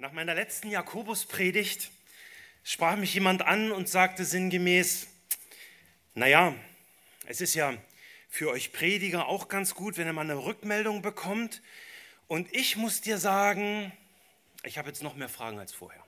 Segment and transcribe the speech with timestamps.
[0.00, 1.90] Nach meiner letzten Jakobuspredigt
[2.62, 5.08] sprach mich jemand an und sagte sinngemäß,
[6.14, 6.54] naja,
[7.26, 7.76] es ist ja
[8.28, 11.62] für euch Prediger auch ganz gut, wenn ihr mal eine Rückmeldung bekommt.
[12.28, 13.92] Und ich muss dir sagen,
[14.62, 16.04] ich habe jetzt noch mehr Fragen als vorher.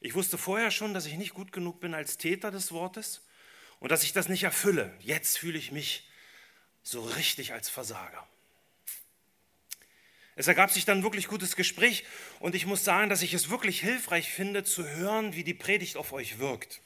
[0.00, 3.20] Ich wusste vorher schon, dass ich nicht gut genug bin als Täter des Wortes
[3.80, 4.94] und dass ich das nicht erfülle.
[5.00, 6.08] Jetzt fühle ich mich
[6.82, 8.26] so richtig als Versager.
[10.38, 12.04] Es ergab sich dann wirklich gutes Gespräch
[12.38, 15.96] und ich muss sagen, dass ich es wirklich hilfreich finde, zu hören, wie die Predigt
[15.96, 16.80] auf euch wirkt.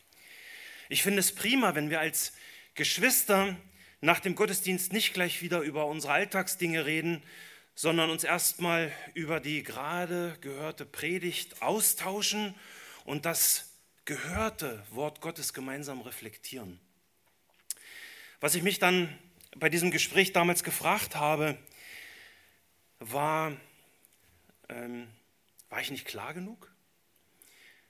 [0.89, 2.33] Ich finde es prima, wenn wir als
[2.75, 3.55] Geschwister
[4.01, 7.23] nach dem Gottesdienst nicht gleich wieder über unsere Alltagsdinge reden,
[7.75, 12.55] sondern uns erstmal über die gerade gehörte Predigt austauschen
[13.05, 13.75] und das
[14.07, 16.81] gehörte Wort Gottes gemeinsam reflektieren.
[18.41, 19.15] Was ich mich dann
[19.57, 21.59] bei diesem Gespräch damals gefragt habe,
[23.11, 23.57] war,
[24.69, 25.09] ähm,
[25.69, 26.71] war ich nicht klar genug?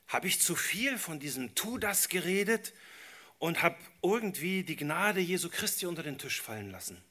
[0.09, 2.73] Habe ich zu viel von diesem Tu das geredet
[3.39, 7.03] und habe irgendwie die Gnade Jesu Christi unter den Tisch fallen lassen?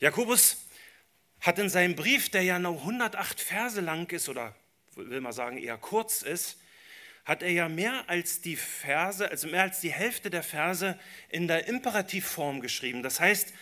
[0.00, 0.68] Jakobus
[1.40, 4.54] hat in seinem Brief, der ja nur 108 Verse lang ist oder
[4.94, 6.58] will man sagen eher kurz ist,
[7.24, 11.46] hat er ja mehr als die Verse, also mehr als die Hälfte der Verse in
[11.46, 13.02] der Imperativform geschrieben.
[13.02, 13.52] Das heißt,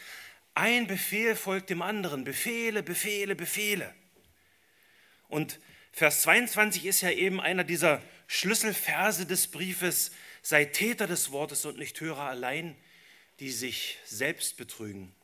[0.57, 2.25] ein Befehl folgt dem anderen.
[2.25, 3.95] Befehle, Befehle, Befehle.
[5.29, 5.61] Und
[5.93, 10.13] Vers 22 ist ja eben einer dieser Schlüsselverse des Briefes.
[10.43, 12.75] Sei Täter des Wortes und nicht Hörer allein,
[13.39, 15.15] die sich selbst betrügen.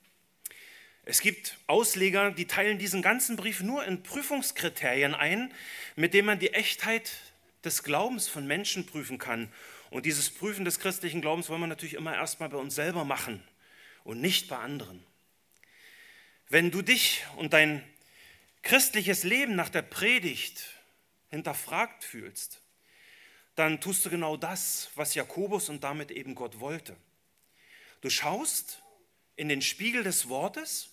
[1.05, 5.53] Es gibt Ausleger, die teilen diesen ganzen Brief nur in Prüfungskriterien ein,
[5.97, 7.11] mit denen man die Echtheit
[7.65, 9.51] des Glaubens von Menschen prüfen kann.
[9.91, 13.43] Und dieses Prüfen des christlichen Glaubens wollen wir natürlich immer erstmal bei uns selber machen
[14.05, 15.05] und nicht bei anderen.
[16.53, 17.83] Wenn du dich und dein
[18.61, 20.63] christliches Leben nach der Predigt
[21.31, 22.61] hinterfragt fühlst,
[23.55, 26.95] dann tust du genau das, was Jakobus und damit eben Gott wollte.
[28.03, 28.83] Du schaust
[29.35, 30.91] in den Spiegel des Wortes,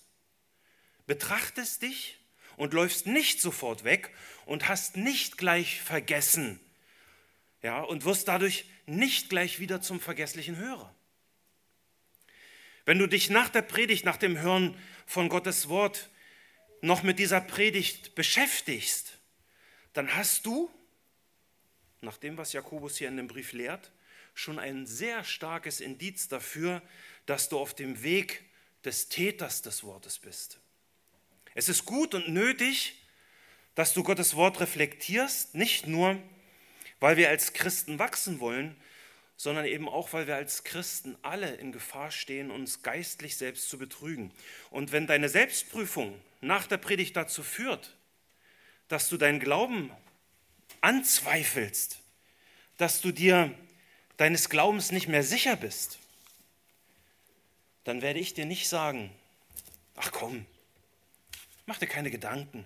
[1.08, 2.18] betrachtest dich
[2.56, 4.16] und läufst nicht sofort weg
[4.46, 6.62] und hast nicht gleich vergessen,
[7.62, 10.96] ja, und wirst dadurch nicht gleich wieder zum vergesslichen Hörer.
[12.86, 14.76] Wenn du dich nach der Predigt, nach dem Hören
[15.10, 16.08] von Gottes Wort
[16.82, 19.18] noch mit dieser Predigt beschäftigst,
[19.94, 20.70] dann hast du,
[22.02, 23.92] nach dem, was Jakobus hier in dem Brief lehrt,
[24.36, 26.84] schon ein sehr starkes Indiz dafür,
[27.26, 28.44] dass du auf dem Weg
[28.86, 30.60] des Täters des Wortes bist.
[31.56, 33.02] Es ist gut und nötig,
[33.74, 36.22] dass du Gottes Wort reflektierst, nicht nur,
[37.00, 38.80] weil wir als Christen wachsen wollen,
[39.40, 43.78] sondern eben auch, weil wir als Christen alle in Gefahr stehen, uns geistlich selbst zu
[43.78, 44.34] betrügen.
[44.70, 47.96] Und wenn deine Selbstprüfung nach der Predigt dazu führt,
[48.90, 49.92] dass du deinen Glauben
[50.82, 52.00] anzweifelst,
[52.76, 53.56] dass du dir
[54.18, 56.00] deines Glaubens nicht mehr sicher bist,
[57.86, 59.10] dann werde ich dir nicht sagen,
[59.96, 60.46] ach komm,
[61.66, 62.66] mach dir keine Gedanken.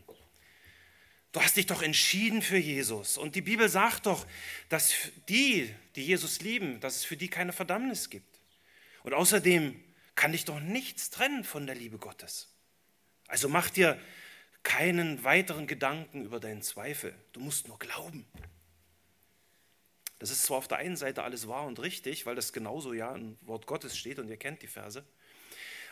[1.33, 3.17] Du hast dich doch entschieden für Jesus.
[3.17, 4.25] Und die Bibel sagt doch,
[4.69, 4.94] dass
[5.27, 8.39] die, die Jesus lieben, dass es für die keine Verdammnis gibt.
[9.01, 9.83] Und außerdem
[10.13, 12.53] kann dich doch nichts trennen von der Liebe Gottes.
[13.27, 13.99] Also mach dir
[14.61, 17.16] keinen weiteren Gedanken über deinen Zweifel.
[17.31, 18.27] Du musst nur glauben.
[20.19, 23.13] Das ist zwar auf der einen Seite alles wahr und richtig, weil das genauso ja
[23.15, 25.03] im Wort Gottes steht und ihr kennt die Verse.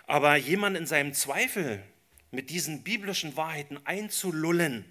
[0.06, 1.84] Aber jemand in seinem Zweifel
[2.30, 4.86] mit diesen biblischen Wahrheiten einzulullen,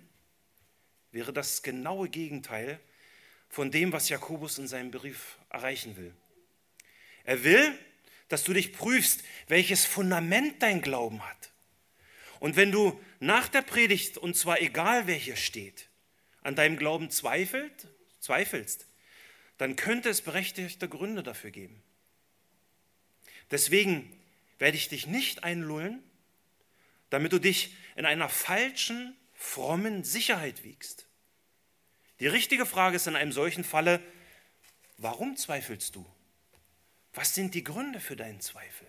[1.12, 2.80] wäre das genaue Gegenteil
[3.48, 6.14] von dem, was Jakobus in seinem Brief erreichen will.
[7.24, 7.78] Er will,
[8.28, 11.50] dass du dich prüfst, welches Fundament dein Glauben hat.
[12.38, 15.88] Und wenn du nach der Predigt, und zwar egal wer hier steht,
[16.42, 17.88] an deinem Glauben zweifelt,
[18.20, 18.86] zweifelst,
[19.58, 21.82] dann könnte es berechtigte Gründe dafür geben.
[23.50, 24.10] Deswegen
[24.58, 26.02] werde ich dich nicht einlullen,
[27.10, 31.06] damit du dich in einer falschen frommen Sicherheit wiegst.
[32.20, 34.00] Die richtige Frage ist in einem solchen Falle,
[34.98, 36.06] warum zweifelst du?
[37.14, 38.86] Was sind die Gründe für deinen Zweifel?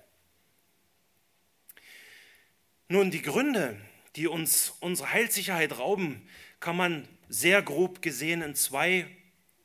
[2.89, 3.79] Nun, die Gründe,
[4.17, 6.27] die uns unsere Heilssicherheit rauben,
[6.59, 9.07] kann man sehr grob gesehen in zwei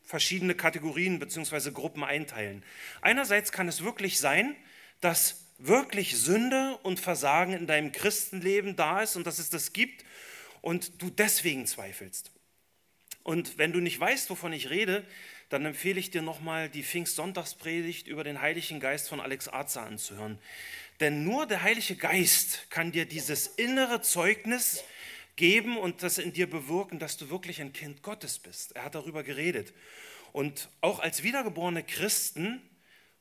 [0.04, 1.72] verschiedene Kategorien bzw.
[1.72, 2.62] Gruppen einteilen.
[3.02, 4.54] Einerseits kann es wirklich sein,
[5.00, 10.04] dass wirklich Sünde und Versagen in deinem Christenleben da ist und dass es das gibt
[10.60, 12.32] und du deswegen zweifelst.
[13.22, 15.04] Und wenn du nicht weißt, wovon ich rede,
[15.48, 20.38] dann empfehle ich dir nochmal die Pfingstsonntagspredigt über den Heiligen Geist von Alex Arza anzuhören.
[21.00, 24.82] Denn nur der Heilige Geist kann dir dieses innere Zeugnis
[25.36, 28.74] geben und das in dir bewirken, dass du wirklich ein Kind Gottes bist.
[28.74, 29.74] Er hat darüber geredet.
[30.32, 32.60] Und auch als wiedergeborene Christen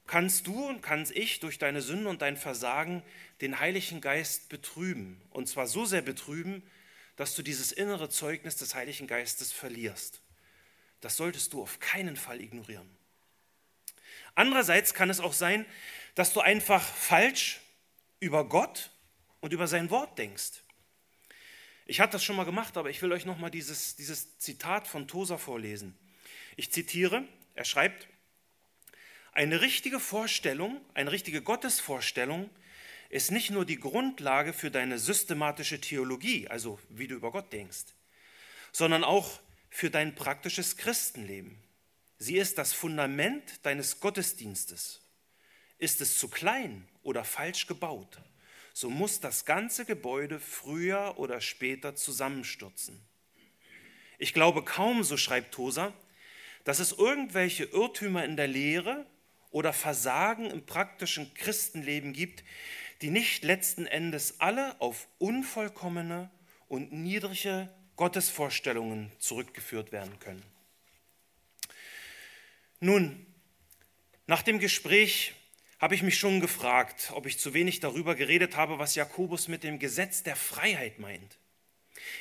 [0.08, 3.04] kannst du und kann ich durch deine Sünden und dein Versagen
[3.42, 5.22] den Heiligen Geist betrüben.
[5.32, 6.64] Und zwar so sehr betrüben,
[7.16, 10.22] dass du dieses innere Zeugnis des Heiligen Geistes verlierst.
[11.02, 12.90] Das solltest du auf keinen Fall ignorieren.
[14.34, 15.66] Andererseits kann es auch sein,
[16.16, 17.62] dass du einfach falsch
[18.20, 18.92] über Gott
[19.40, 20.62] und über sein Wort denkst.
[21.86, 25.08] Ich hatte das schon mal gemacht, aber ich will euch nochmal dieses, dieses Zitat von
[25.08, 25.96] Tosa vorlesen.
[26.58, 28.08] Ich zitiere, er schreibt,
[29.34, 32.50] eine richtige Vorstellung, eine richtige Gottesvorstellung
[33.16, 37.86] ist nicht nur die Grundlage für deine systematische Theologie, also wie du über Gott denkst,
[38.74, 39.40] sondern auch
[39.70, 41.58] für dein praktisches Christenleben.
[42.18, 45.00] Sie ist das Fundament deines Gottesdienstes.
[45.78, 48.20] Ist es zu klein oder falsch gebaut,
[48.74, 53.00] so muss das ganze Gebäude früher oder später zusammenstürzen.
[54.18, 55.94] Ich glaube kaum, so schreibt Tosa,
[56.66, 59.06] dass es irgendwelche Irrtümer in der Lehre
[59.52, 62.44] oder Versagen im praktischen Christenleben gibt,
[63.02, 66.30] die nicht letzten Endes alle auf unvollkommene
[66.68, 70.44] und niedrige Gottesvorstellungen zurückgeführt werden können.
[72.80, 73.26] Nun,
[74.28, 75.34] nach dem Gespräch
[75.80, 79.64] habe ich mich schon gefragt, ob ich zu wenig darüber geredet habe, was Jakobus mit
[79.64, 81.38] dem Gesetz der Freiheit meint.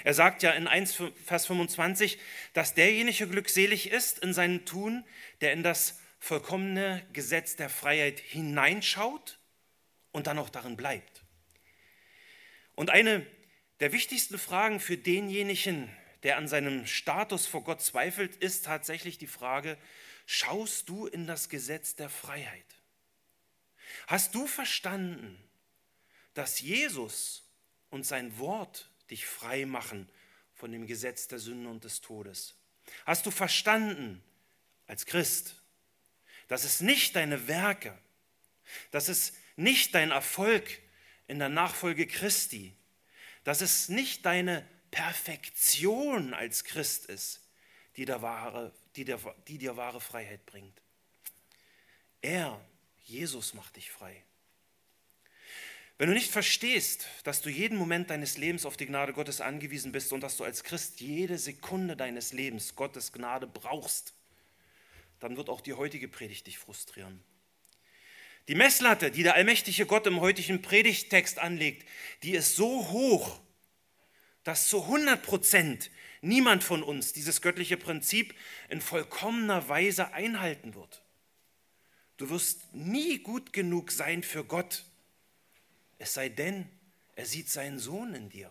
[0.05, 2.19] Er sagt ja in 1 Vers 25,
[2.53, 5.05] dass derjenige glückselig ist in seinem Tun,
[5.41, 9.38] der in das vollkommene Gesetz der Freiheit hineinschaut
[10.15, 11.25] und dann auch darin bleibt.
[12.77, 13.27] Und eine
[13.81, 19.27] der wichtigsten Fragen für denjenigen, der an seinem Status vor Gott zweifelt, ist tatsächlich die
[19.27, 19.77] Frage,
[20.25, 22.65] schaust du in das Gesetz der Freiheit?
[24.07, 25.37] Hast du verstanden,
[26.33, 27.43] dass Jesus
[27.91, 30.09] und sein Wort dich frei machen
[30.55, 32.57] von dem Gesetz der Sünde und des Todes?
[33.05, 34.23] Hast du verstanden
[34.87, 35.61] als Christ,
[36.47, 37.99] das ist nicht deine Werke.
[38.91, 40.81] Das ist nicht dein Erfolg
[41.27, 42.75] in der Nachfolge Christi.
[43.45, 47.41] Das ist nicht deine Perfektion als Christ ist,
[47.97, 49.19] die, der wahre, die, der,
[49.49, 50.81] die dir wahre Freiheit bringt.
[52.23, 52.61] Er,
[53.05, 54.23] Jesus, macht dich frei.
[55.97, 59.93] Wenn du nicht verstehst, dass du jeden Moment deines Lebens auf die Gnade Gottes angewiesen
[59.93, 64.15] bist und dass du als Christ jede Sekunde deines Lebens Gottes Gnade brauchst,
[65.21, 67.23] dann wird auch die heutige Predigt dich frustrieren.
[68.49, 71.88] Die Messlatte, die der allmächtige Gott im heutigen Predigttext anlegt,
[72.23, 73.41] die ist so hoch,
[74.43, 78.35] dass zu 100 Prozent niemand von uns dieses göttliche Prinzip
[78.69, 81.02] in vollkommener Weise einhalten wird.
[82.19, 84.85] Du wirst nie gut genug sein für Gott,
[85.99, 86.69] es sei denn,
[87.17, 88.50] er sieht seinen Sohn in dir.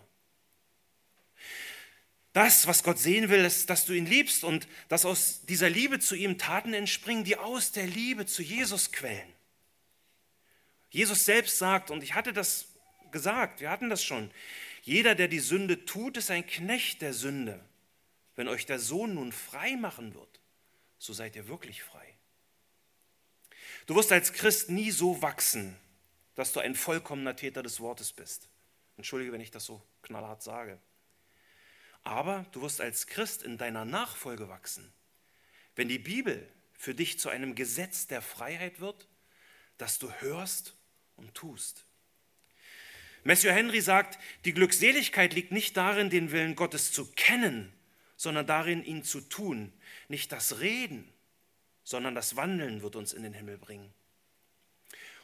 [2.34, 6.00] Das, was Gott sehen will, ist, dass du ihn liebst und dass aus dieser Liebe
[6.00, 9.33] zu ihm Taten entspringen, die aus der Liebe zu Jesus quellen.
[10.94, 12.68] Jesus selbst sagt, und ich hatte das
[13.12, 14.30] gesagt, wir hatten das schon,
[14.84, 17.60] jeder, der die Sünde tut, ist ein Knecht der Sünde.
[18.36, 20.40] Wenn euch der Sohn nun frei machen wird,
[21.00, 22.08] so seid ihr wirklich frei.
[23.88, 25.76] Du wirst als Christ nie so wachsen,
[26.36, 28.48] dass du ein vollkommener Täter des Wortes bist.
[28.96, 30.80] Entschuldige, wenn ich das so knallhart sage.
[32.04, 34.94] Aber du wirst als Christ in deiner Nachfolge wachsen.
[35.76, 36.48] Wenn die Bibel
[36.78, 39.08] für dich zu einem Gesetz der Freiheit wird,
[39.80, 40.76] das du hörst
[41.16, 41.86] und tust.
[43.24, 47.72] Matthew Henry sagt, die Glückseligkeit liegt nicht darin, den Willen Gottes zu kennen,
[48.18, 49.72] sondern darin, ihn zu tun.
[50.10, 51.08] Nicht das Reden,
[51.84, 53.94] sondern das Wandeln wird uns in den Himmel bringen.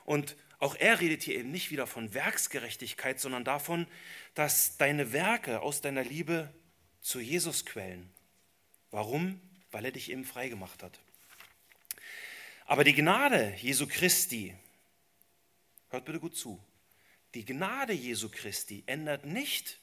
[0.06, 3.88] Und auch er redet hier eben nicht wieder von Werksgerechtigkeit, sondern davon,
[4.34, 6.54] dass deine Werke aus deiner Liebe
[7.02, 8.10] zu Jesus quellen.
[8.92, 9.40] Warum?
[9.72, 11.00] Weil er dich eben frei gemacht hat.
[12.66, 14.56] Aber die Gnade Jesu Christi,
[15.90, 16.64] hört bitte gut zu,
[17.36, 19.80] die Gnade Jesu Christi ändert nicht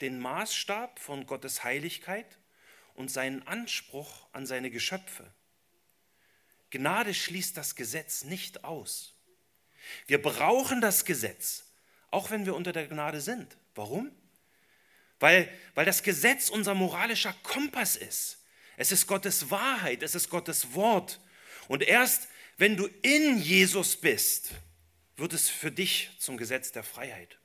[0.00, 2.38] den Maßstab von Gottes Heiligkeit
[2.94, 5.32] und seinen Anspruch an seine Geschöpfe.
[6.70, 9.14] Gnade schließt das Gesetz nicht aus.
[10.06, 11.64] Wir brauchen das Gesetz,
[12.10, 13.56] auch wenn wir unter der Gnade sind.
[13.74, 14.12] Warum?
[15.18, 18.38] weil, weil das Gesetz unser moralischer Kompass ist.
[18.76, 21.20] Es ist Gottes Wahrheit, es ist Gottes Wort.
[21.68, 24.50] Und erst wenn du in Jesus bist,
[25.16, 27.38] wird es für dich zum Gesetz der Freiheit.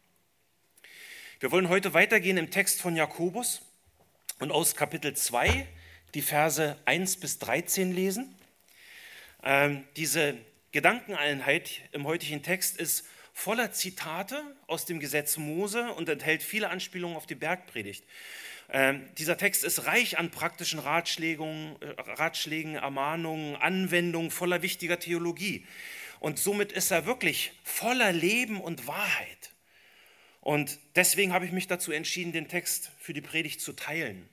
[1.40, 3.62] Wir wollen heute weitergehen im Text von Jakobus
[4.40, 5.68] und aus Kapitel 2
[6.14, 8.36] die Verse 1 bis 13 lesen.
[9.42, 10.38] Ähm, diese
[10.74, 17.16] Gedankeneinheit im heutigen Text ist voller Zitate aus dem Gesetz Mose und enthält viele Anspielungen
[17.16, 18.04] auf die Bergpredigt.
[18.70, 25.66] Ähm, dieser Text ist reich an praktischen Ratschlägen, äh, Ratschlägen, Ermahnungen, Anwendungen, voller wichtiger Theologie.
[26.22, 29.56] Und somit ist er wirklich voller Leben und Wahrheit.
[30.40, 34.30] Und deswegen habe ich mich dazu entschieden, den Text für die Predigt zu teilen.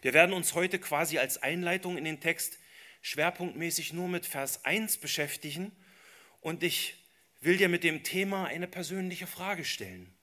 [0.00, 2.60] Wir werden uns heute quasi als Einleitung in den Text
[3.02, 5.72] schwerpunktmäßig nur mit Vers 1 beschäftigen
[6.40, 6.94] und ich
[7.40, 10.14] will dir mit dem Thema eine persönliche Frage stellen.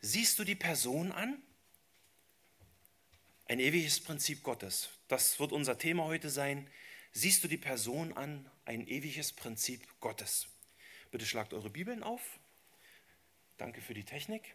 [0.00, 1.36] Siehst du die Person an?
[3.44, 4.88] Ein ewiges Prinzip Gottes.
[5.08, 6.66] Das wird unser Thema heute sein.
[7.12, 8.50] Siehst du die Person an?
[8.64, 10.46] Ein ewiges Prinzip Gottes.
[11.10, 12.38] Bitte schlagt eure Bibeln auf.
[13.58, 14.54] Danke für die Technik.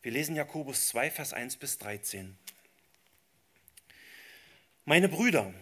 [0.00, 2.38] Wir lesen Jakobus 2, Vers 1 bis 13.
[4.86, 5.52] Meine Brüder,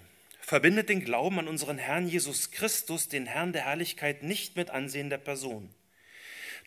[0.40, 5.10] verbindet den Glauben an unseren Herrn Jesus Christus, den Herrn der Herrlichkeit, nicht mit Ansehen
[5.10, 5.74] der Person.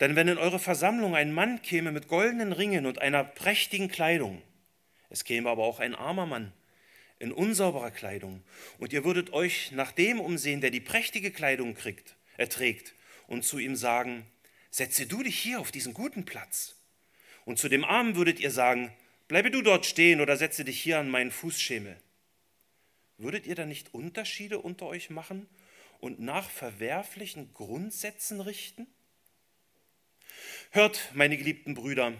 [0.01, 4.41] Denn wenn in eure Versammlung ein Mann käme mit goldenen Ringen und einer prächtigen Kleidung,
[5.09, 6.51] es käme aber auch ein armer Mann
[7.19, 8.41] in unsauberer Kleidung,
[8.77, 12.95] und ihr würdet euch nach dem umsehen, der die prächtige Kleidung kriegt, erträgt,
[13.27, 14.25] und zu ihm sagen,
[14.71, 16.75] setze du dich hier auf diesen guten Platz.
[17.45, 18.91] Und zu dem Armen würdet ihr sagen,
[19.27, 21.97] bleibe du dort stehen oder setze dich hier an meinen Fußschemel.
[23.17, 25.47] Würdet ihr dann nicht Unterschiede unter euch machen
[25.99, 28.87] und nach verwerflichen Grundsätzen richten?
[30.71, 32.13] Hört, meine geliebten Brüder,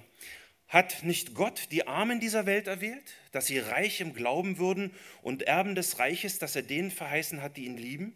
[0.70, 5.44] hat nicht Gott die Armen dieser Welt erwählt, dass sie reich im Glauben würden und
[5.44, 8.16] Erben des Reiches, das er denen verheißen hat, die ihn lieben?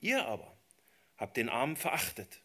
[0.00, 0.56] Ihr aber
[1.18, 2.40] habt den Armen verachtet.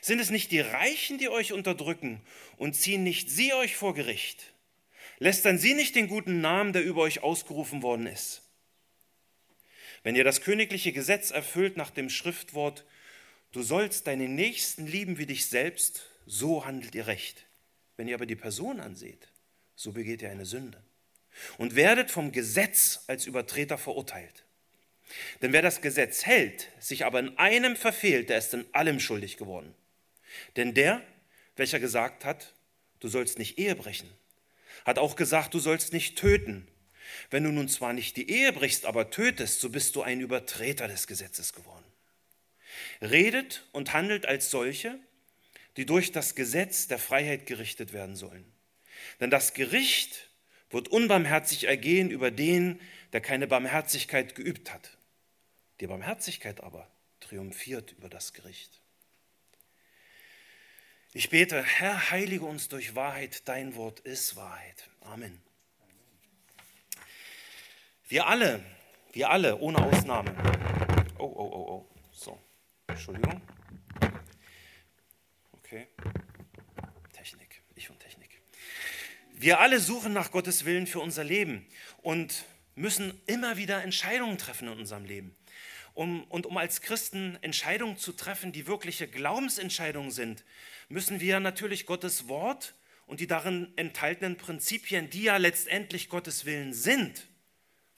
[0.00, 2.20] Sind es nicht die Reichen, die euch unterdrücken
[2.56, 4.52] und ziehen nicht sie euch vor Gericht?
[5.22, 8.42] lästern Sie nicht den guten Namen, der über euch ausgerufen worden ist.
[10.02, 12.84] Wenn ihr das königliche Gesetz erfüllt nach dem Schriftwort,
[13.52, 17.46] du sollst deinen Nächsten lieben wie dich selbst, so handelt ihr recht.
[17.96, 19.28] Wenn ihr aber die Person anseht,
[19.74, 20.82] so begeht ihr eine Sünde
[21.58, 24.44] und werdet vom Gesetz als Übertreter verurteilt.
[25.42, 29.36] Denn wer das Gesetz hält, sich aber in einem verfehlt, der ist in allem schuldig
[29.36, 29.74] geworden.
[30.56, 31.02] Denn der,
[31.56, 32.54] welcher gesagt hat,
[33.00, 34.08] du sollst nicht Ehe brechen,
[34.84, 36.66] hat auch gesagt, du sollst nicht töten.
[37.30, 40.88] Wenn du nun zwar nicht die Ehe brichst, aber tötest, so bist du ein Übertreter
[40.88, 41.84] des Gesetzes geworden.
[43.02, 44.98] Redet und handelt als solche,
[45.76, 48.44] die durch das Gesetz der Freiheit gerichtet werden sollen.
[49.20, 50.30] Denn das Gericht
[50.70, 52.80] wird unbarmherzig ergehen über den,
[53.12, 54.96] der keine Barmherzigkeit geübt hat.
[55.80, 58.80] Die Barmherzigkeit aber triumphiert über das Gericht.
[61.14, 64.88] Ich bete, Herr, heilige uns durch Wahrheit, dein Wort ist Wahrheit.
[65.00, 65.42] Amen.
[68.08, 68.64] Wir alle,
[69.12, 70.34] wir alle, ohne Ausnahme.
[71.18, 71.86] Oh, oh, oh, oh.
[72.12, 72.38] So,
[72.86, 73.42] Entschuldigung.
[75.72, 75.86] Okay.
[77.14, 78.42] Technik, ich und Technik.
[79.32, 81.66] Wir alle suchen nach Gottes Willen für unser Leben
[82.02, 85.34] und müssen immer wieder Entscheidungen treffen in unserem Leben.
[85.94, 90.44] Um, und um als Christen Entscheidungen zu treffen, die wirkliche Glaubensentscheidungen sind,
[90.90, 92.74] müssen wir natürlich Gottes Wort
[93.06, 97.28] und die darin enthaltenen Prinzipien, die ja letztendlich Gottes Willen sind,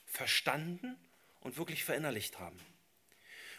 [0.05, 0.95] verstanden
[1.41, 2.57] und wirklich verinnerlicht haben.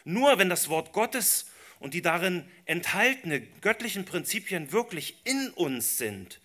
[0.05, 6.41] Nur wenn das Wort Gottes und die darin enthaltenen göttlichen Prinzipien wirklich in uns sind,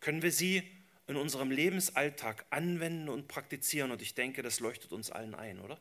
[0.00, 0.62] können wir sie
[1.06, 3.90] in unserem Lebensalltag anwenden und praktizieren.
[3.90, 5.80] Und ich denke, das leuchtet uns allen ein, oder?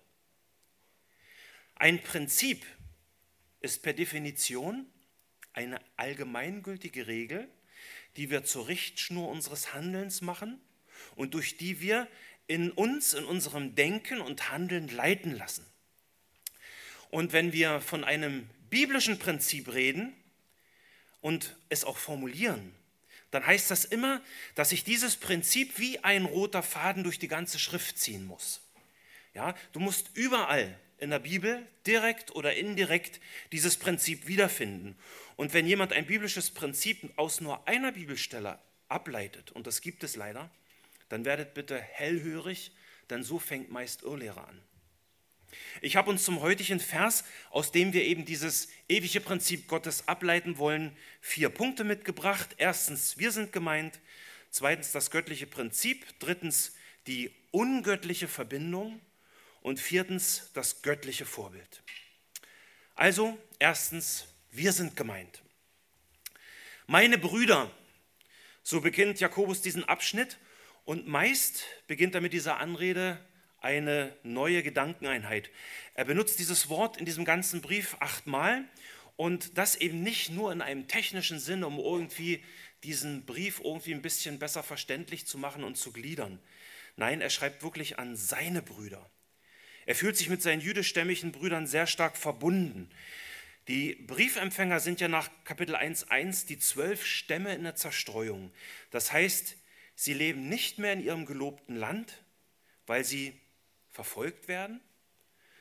[1.75, 2.65] Ein Prinzip
[3.59, 4.85] ist per Definition
[5.53, 7.49] eine allgemeingültige Regel,
[8.17, 10.61] die wir zur Richtschnur unseres Handelns machen
[11.15, 12.07] und durch die wir
[12.47, 15.65] in uns, in unserem Denken und Handeln leiten lassen.
[17.09, 20.13] Und wenn wir von einem biblischen Prinzip reden
[21.21, 22.73] und es auch formulieren,
[23.31, 24.21] dann heißt das immer,
[24.55, 28.61] dass sich dieses Prinzip wie ein roter Faden durch die ganze Schrift ziehen muss.
[29.33, 33.19] Ja, du musst überall in der Bibel direkt oder indirekt
[33.51, 34.95] dieses Prinzip wiederfinden.
[35.35, 40.15] Und wenn jemand ein biblisches Prinzip aus nur einer Bibelstelle ableitet, und das gibt es
[40.15, 40.49] leider,
[41.09, 42.71] dann werdet bitte hellhörig,
[43.09, 44.61] denn so fängt meist Irrlehre an.
[45.81, 50.57] Ich habe uns zum heutigen Vers, aus dem wir eben dieses ewige Prinzip Gottes ableiten
[50.57, 52.55] wollen, vier Punkte mitgebracht.
[52.57, 53.99] Erstens, wir sind gemeint.
[54.49, 56.05] Zweitens, das göttliche Prinzip.
[56.19, 56.75] Drittens,
[57.07, 59.01] die ungöttliche Verbindung.
[59.61, 61.81] Und viertens, das göttliche Vorbild.
[62.95, 65.41] Also, erstens, wir sind gemeint.
[66.87, 67.71] Meine Brüder,
[68.63, 70.37] so beginnt Jakobus diesen Abschnitt
[70.85, 73.19] und meist beginnt er mit dieser Anrede
[73.65, 75.49] eine neue Gedankeneinheit.
[75.95, 78.63] Er benutzt dieses Wort in diesem ganzen Brief achtmal
[79.15, 82.43] und das eben nicht nur in einem technischen Sinne, um irgendwie
[82.83, 86.39] diesen Brief irgendwie ein bisschen besser verständlich zu machen und zu gliedern.
[86.95, 89.09] Nein, er schreibt wirklich an seine Brüder.
[89.87, 92.89] Er fühlt sich mit seinen jüdischstämmigen Brüdern sehr stark verbunden.
[93.67, 98.51] Die Briefempfänger sind ja nach Kapitel 1.1 die zwölf Stämme in der Zerstreuung.
[98.91, 99.55] Das heißt,
[99.95, 102.23] sie leben nicht mehr in ihrem gelobten Land,
[102.85, 103.39] weil sie
[103.95, 104.81] verfolgt werden.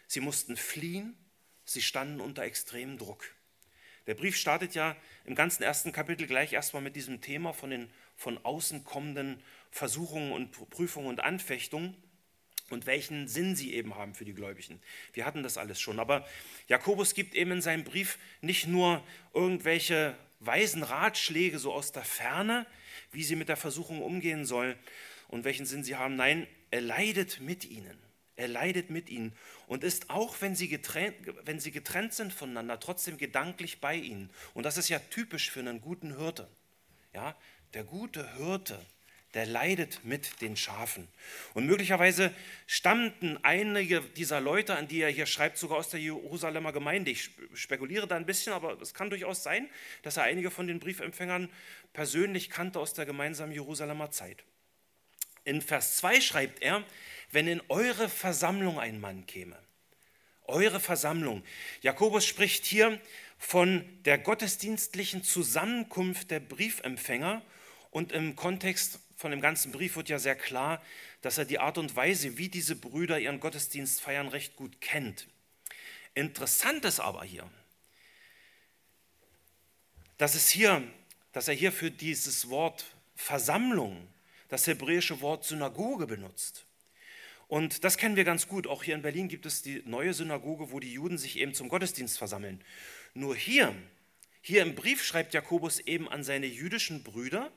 [0.06, 1.16] Sie mussten fliehen.
[1.64, 3.24] Sie standen unter extremem Druck.
[4.06, 7.90] Der Brief startet ja im ganzen ersten Kapitel gleich erstmal mit diesem Thema von den
[8.16, 11.96] von außen kommenden Versuchungen und Prüfungen und Anfechtungen
[12.70, 14.80] und welchen Sinn sie eben haben für die Gläubigen.
[15.12, 15.98] Wir hatten das alles schon.
[15.98, 16.26] Aber
[16.68, 22.66] Jakobus gibt eben in seinem Brief nicht nur irgendwelche weisen Ratschläge so aus der Ferne,
[23.10, 24.76] wie sie mit der Versuchung umgehen soll
[25.28, 26.16] und welchen Sinn sie haben.
[26.16, 27.98] Nein, er leidet mit ihnen.
[28.36, 29.32] Er leidet mit ihnen
[29.66, 31.14] und ist auch, wenn sie, getrennt,
[31.44, 34.30] wenn sie getrennt sind voneinander, trotzdem gedanklich bei ihnen.
[34.54, 36.48] Und das ist ja typisch für einen guten Hirte.
[37.12, 37.36] Ja,
[37.74, 38.80] der gute Hirte,
[39.34, 41.06] der leidet mit den Schafen.
[41.54, 42.32] Und möglicherweise
[42.66, 47.12] stammten einige dieser Leute, an die er hier schreibt, sogar aus der Jerusalemer Gemeinde.
[47.12, 49.68] Ich spekuliere da ein bisschen, aber es kann durchaus sein,
[50.02, 51.50] dass er einige von den Briefempfängern
[51.92, 54.44] persönlich kannte aus der gemeinsamen Jerusalemer Zeit.
[55.44, 56.84] In Vers 2 schreibt er,
[57.34, 59.58] wenn in eure Versammlung ein Mann käme.
[60.44, 61.42] Eure Versammlung.
[61.82, 63.00] Jakobus spricht hier
[63.38, 67.42] von der gottesdienstlichen Zusammenkunft der Briefempfänger
[67.90, 70.82] und im Kontext von dem ganzen Brief wird ja sehr klar,
[71.22, 75.26] dass er die Art und Weise, wie diese Brüder ihren Gottesdienst feiern, recht gut kennt.
[76.14, 77.48] Interessant ist aber hier,
[80.18, 80.82] dass, es hier,
[81.32, 82.84] dass er hier für dieses Wort
[83.16, 84.06] Versammlung
[84.48, 86.64] das hebräische Wort Synagoge benutzt.
[87.48, 88.66] Und das kennen wir ganz gut.
[88.66, 91.68] Auch hier in Berlin gibt es die neue Synagoge, wo die Juden sich eben zum
[91.68, 92.64] Gottesdienst versammeln.
[93.12, 93.74] Nur hier,
[94.40, 97.52] hier im Brief schreibt Jakobus eben an seine jüdischen Brüder,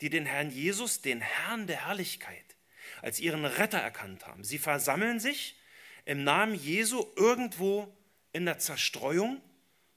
[0.00, 2.56] die den Herrn Jesus, den Herrn der Herrlichkeit,
[3.02, 4.44] als ihren Retter erkannt haben.
[4.44, 5.56] Sie versammeln sich
[6.04, 7.92] im Namen Jesu irgendwo
[8.32, 9.40] in der Zerstreuung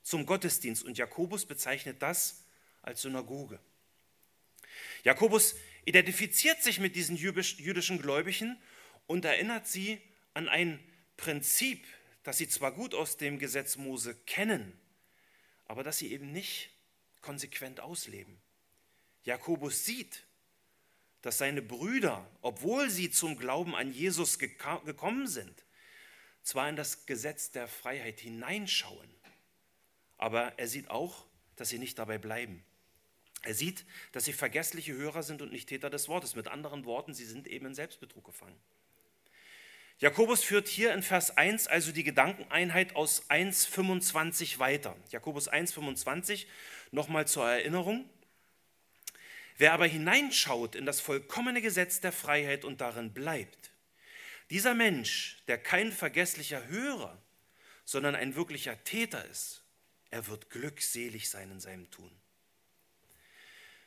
[0.02, 2.46] zum Gottesdienst und Jakobus bezeichnet das
[2.82, 3.60] als Synagoge.
[5.04, 8.58] Jakobus identifiziert sich mit diesen jüdischen Gläubigen
[9.10, 10.00] und erinnert sie
[10.36, 10.80] an ein
[11.18, 11.84] Prinzip,
[12.22, 14.80] das sie zwar gut aus dem Gesetz Mose kennen,
[15.66, 16.70] aber das sie eben nicht
[17.20, 18.40] konsequent ausleben.
[19.24, 20.26] Jakobus sieht,
[21.24, 25.66] dass seine Brüder, obwohl sie zum Glauben an Jesus gekommen sind,
[26.44, 29.10] zwar in das Gesetz der Freiheit hineinschauen,
[30.20, 32.64] aber er sieht auch, dass sie nicht dabei bleiben.
[33.42, 36.36] Er sieht, dass sie vergessliche Hörer sind und nicht Täter des Wortes.
[36.36, 38.60] Mit anderen Worten, sie sind eben in Selbstbetrug gefangen.
[40.00, 44.96] Jakobus führt hier in Vers 1 also die Gedankeneinheit aus 1.25 weiter.
[45.10, 46.46] Jakobus 1.25
[46.92, 48.10] nochmal zur Erinnerung.
[49.58, 53.72] Wer aber hineinschaut in das vollkommene Gesetz der Freiheit und darin bleibt,
[54.50, 57.22] dieser Mensch, der kein vergesslicher Hörer,
[57.84, 59.64] sondern ein wirklicher Täter ist,
[60.12, 62.10] er wird glückselig sein in seinem Tun.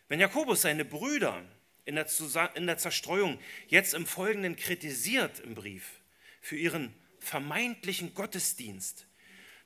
[0.08, 1.42] Wenn Jakobus seine Brüder
[1.86, 2.06] in der,
[2.54, 6.01] in der Zerstreuung jetzt im Folgenden kritisiert im Brief,
[6.42, 9.06] für ihren vermeintlichen Gottesdienst,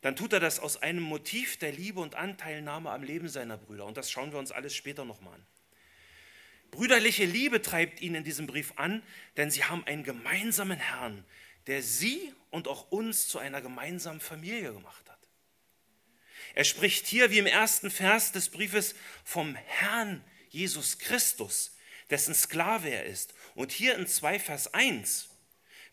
[0.03, 3.87] dann tut er das aus einem Motiv der Liebe und Anteilnahme am Leben seiner Brüder.
[3.87, 5.47] Und das schauen wir uns alles später nochmal an.
[6.71, 9.03] Brüderliche Liebe treibt ihn in diesem Brief an,
[9.37, 11.25] denn sie haben einen gemeinsamen Herrn,
[11.67, 15.19] der sie und auch uns zu einer gemeinsamen Familie gemacht hat.
[16.55, 21.77] Er spricht hier, wie im ersten Vers des Briefes, vom Herrn Jesus Christus,
[22.11, 23.35] dessen Sklave er ist.
[23.55, 25.31] Und hier in 2 Vers 1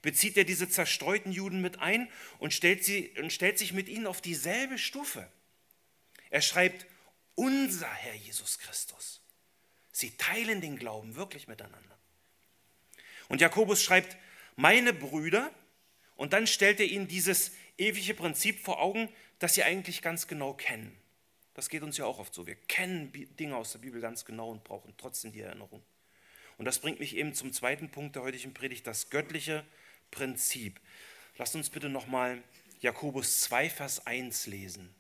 [0.03, 4.05] bezieht er diese zerstreuten Juden mit ein und stellt, sie, und stellt sich mit ihnen
[4.05, 5.27] auf dieselbe Stufe.
[6.29, 6.85] Er schreibt,
[7.33, 9.21] unser Herr Jesus Christus.
[9.91, 11.97] Sie teilen den Glauben wirklich miteinander.
[13.29, 14.17] Und Jakobus schreibt,
[14.55, 15.51] meine Brüder,
[16.15, 20.53] und dann stellt er ihnen dieses ewige Prinzip vor Augen, das sie eigentlich ganz genau
[20.53, 20.95] kennen.
[21.53, 22.45] Das geht uns ja auch oft so.
[22.45, 25.81] Wir kennen Dinge aus der Bibel ganz genau und brauchen trotzdem die Erinnerung.
[26.57, 29.65] Und das bringt mich eben zum zweiten Punkt der heutigen Predigt, das göttliche
[30.13, 30.79] Prinzip.
[31.37, 32.43] Lasst uns bitte nochmal
[32.81, 34.93] Jakobus 2, Vers 1 lesen.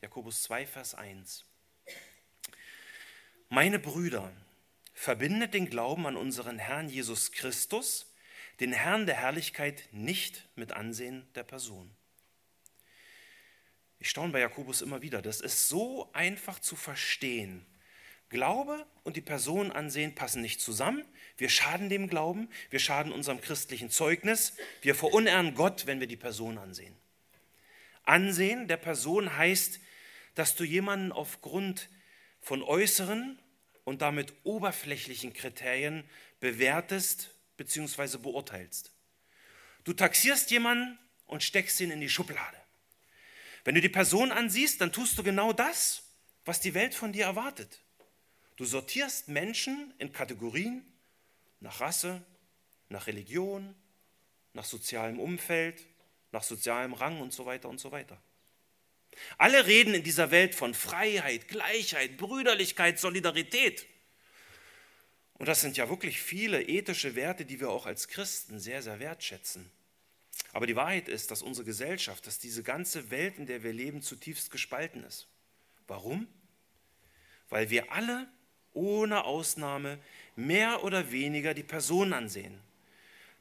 [0.00, 1.44] Jakobus 2, Vers 1.
[3.48, 4.32] Meine Brüder,
[4.94, 8.14] verbindet den Glauben an unseren Herrn Jesus Christus,
[8.60, 11.90] den Herrn der Herrlichkeit, nicht mit Ansehen der Person.
[13.98, 17.66] Ich staune bei Jakobus immer wieder, das ist so einfach zu verstehen,
[18.30, 21.04] Glaube und die Person ansehen passen nicht zusammen.
[21.36, 26.16] Wir schaden dem Glauben, wir schaden unserem christlichen Zeugnis, wir verunehren Gott, wenn wir die
[26.16, 26.96] Person ansehen.
[28.04, 29.80] Ansehen der Person heißt,
[30.34, 31.88] dass du jemanden aufgrund
[32.40, 33.38] von äußeren
[33.84, 36.04] und damit oberflächlichen Kriterien
[36.38, 38.18] bewertest bzw.
[38.18, 38.92] beurteilst.
[39.84, 42.56] Du taxierst jemanden und steckst ihn in die Schublade.
[43.64, 46.04] Wenn du die Person ansiehst, dann tust du genau das,
[46.44, 47.80] was die Welt von dir erwartet.
[48.60, 50.84] Du sortierst Menschen in Kategorien
[51.60, 52.22] nach Rasse,
[52.90, 53.74] nach Religion,
[54.52, 55.86] nach sozialem Umfeld,
[56.30, 58.20] nach sozialem Rang und so weiter und so weiter.
[59.38, 63.86] Alle reden in dieser Welt von Freiheit, Gleichheit, Brüderlichkeit, Solidarität.
[65.38, 69.00] Und das sind ja wirklich viele ethische Werte, die wir auch als Christen sehr, sehr
[69.00, 69.70] wertschätzen.
[70.52, 74.02] Aber die Wahrheit ist, dass unsere Gesellschaft, dass diese ganze Welt, in der wir leben,
[74.02, 75.28] zutiefst gespalten ist.
[75.86, 76.28] Warum?
[77.48, 78.28] Weil wir alle
[78.72, 79.98] ohne Ausnahme
[80.36, 82.60] mehr oder weniger die Person ansehen.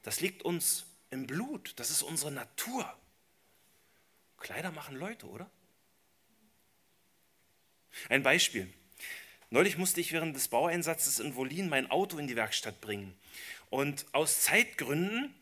[0.04, 2.92] Das liegt uns im Blut, das ist unsere Natur.
[4.38, 5.50] Kleider machen Leute, oder?
[8.08, 8.72] Ein Beispiel.
[9.50, 13.16] Neulich musste ich während des Baueinsatzes in Wolin mein Auto in die Werkstatt bringen.
[13.70, 15.34] Und aus Zeitgründen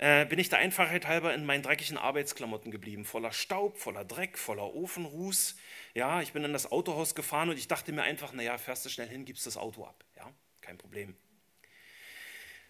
[0.00, 4.38] äh, bin ich der Einfachheit halber in meinen dreckigen Arbeitsklamotten geblieben, voller Staub, voller Dreck,
[4.38, 5.56] voller Ofenruß.
[5.92, 8.88] Ja, ich bin in das Autohaus gefahren und ich dachte mir einfach, naja, fährst du
[8.88, 10.02] schnell hin, gibst das Auto ab.
[10.16, 10.32] Ja,
[10.62, 11.14] kein Problem.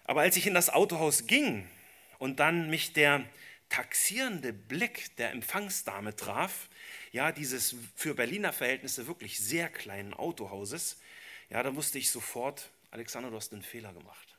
[0.03, 1.65] Aber als ich in das Autohaus ging
[2.19, 3.23] und dann mich der
[3.69, 6.67] taxierende Blick der Empfangsdame traf,
[7.13, 10.99] ja, dieses für Berliner Verhältnisse wirklich sehr kleinen Autohauses,
[11.49, 14.30] ja, da wusste ich sofort, Alexander, du hast einen Fehler gemacht.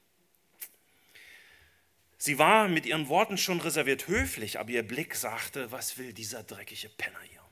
[2.24, 6.44] Sie war mit ihren Worten schon reserviert höflich, aber ihr Blick sagte, was will dieser
[6.44, 7.42] dreckige Penner hier?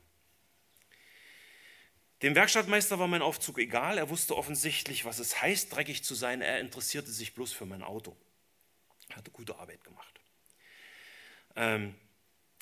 [2.22, 6.40] Dem Werkstattmeister war mein Aufzug egal, er wusste offensichtlich, was es heißt, dreckig zu sein,
[6.40, 8.16] er interessierte sich bloß für mein Auto.
[9.08, 10.20] Er hatte gute Arbeit gemacht.
[11.56, 11.96] Ähm,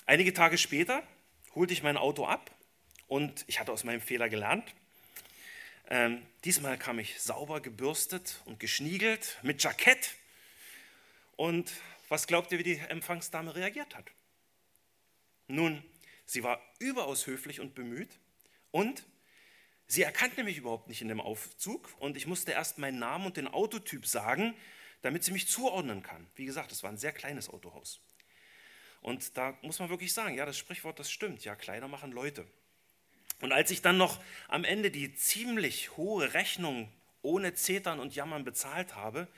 [0.06, 1.02] einige Tage später
[1.54, 2.50] holte ich mein Auto ab
[3.06, 4.74] und ich hatte aus meinem Fehler gelernt.
[5.90, 10.14] Ähm, diesmal kam ich sauber gebürstet und geschniegelt mit Jackett
[11.36, 11.70] und
[12.08, 14.10] was glaubt ihr, wie die Empfangsdame reagiert hat?
[15.46, 15.82] Nun,
[16.24, 18.18] sie war überaus höflich und bemüht
[18.70, 19.04] und
[19.86, 23.36] sie erkannte mich überhaupt nicht in dem Aufzug und ich musste erst meinen Namen und
[23.36, 24.54] den Autotyp sagen,
[25.02, 26.26] damit sie mich zuordnen kann.
[26.34, 28.00] Wie gesagt, es war ein sehr kleines Autohaus.
[29.00, 31.44] Und da muss man wirklich sagen, ja, das Sprichwort, das stimmt.
[31.44, 32.46] Ja, Kleider machen Leute.
[33.40, 36.92] Und als ich dann noch am Ende die ziemlich hohe Rechnung
[37.22, 39.28] ohne Zetern und Jammern bezahlt habe,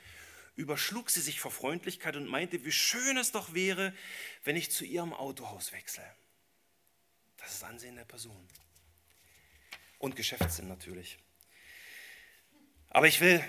[0.61, 3.93] überschlug sie sich vor Freundlichkeit und meinte, wie schön es doch wäre,
[4.43, 6.03] wenn ich zu ihrem Autohaus wechsle.
[7.37, 8.47] Das ist Ansehen der Person.
[9.97, 11.17] Und Geschäftssinn natürlich.
[12.89, 13.43] Aber ich will,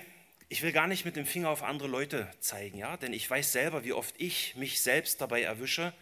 [0.49, 2.97] ich will gar nicht mit dem Finger auf andere Leute zeigen, ja?
[2.97, 5.93] denn ich weiß selber, wie oft ich mich selbst dabei erwische,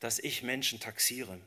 [0.00, 1.40] dass ich Menschen taxiere.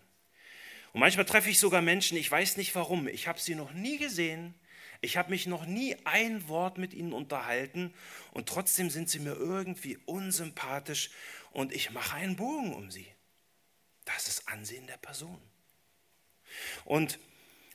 [0.93, 3.97] Und manchmal treffe ich sogar Menschen, ich weiß nicht warum, ich habe sie noch nie
[3.97, 4.53] gesehen,
[5.01, 7.93] ich habe mich noch nie ein Wort mit ihnen unterhalten
[8.31, 11.11] und trotzdem sind sie mir irgendwie unsympathisch
[11.51, 13.07] und ich mache einen Bogen um sie.
[14.05, 15.41] Das ist Ansehen der Person.
[16.85, 17.19] Und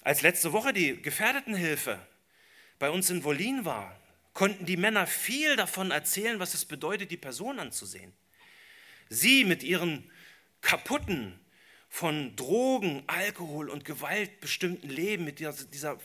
[0.02, 2.04] als letzte Woche die Gefährdetenhilfe
[2.78, 3.98] bei uns in Wolin war,
[4.32, 8.12] konnten die Männer viel davon erzählen, was es bedeutet, die Person anzusehen.
[9.08, 10.10] Sie mit ihren
[10.62, 11.38] kaputten,
[11.92, 15.98] von Drogen, Alkohol und Gewalt bestimmten Leben, mit dieser, dieser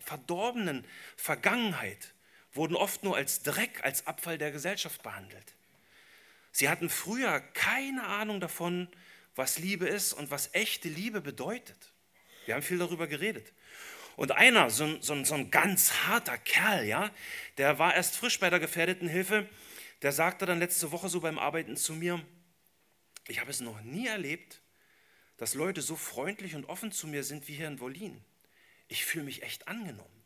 [0.00, 2.14] verdorbenen Vergangenheit
[2.52, 5.54] wurden oft nur als Dreck, als Abfall der Gesellschaft behandelt.
[6.52, 8.88] Sie hatten früher keine Ahnung davon,
[9.34, 11.92] was Liebe ist und was echte Liebe bedeutet.
[12.46, 13.52] Wir haben viel darüber geredet.
[14.16, 17.10] Und einer, so ein, so so ein ganz harter Kerl, ja,
[17.58, 19.48] der war erst frisch bei der gefährdeten Hilfe,
[20.02, 22.24] der sagte dann letzte Woche so beim Arbeiten zu mir,
[23.26, 24.60] ich habe es noch nie erlebt,
[25.38, 28.24] dass Leute so freundlich und offen zu mir sind wie hier in Wolin
[28.94, 30.22] ich fühle mich echt angenommen.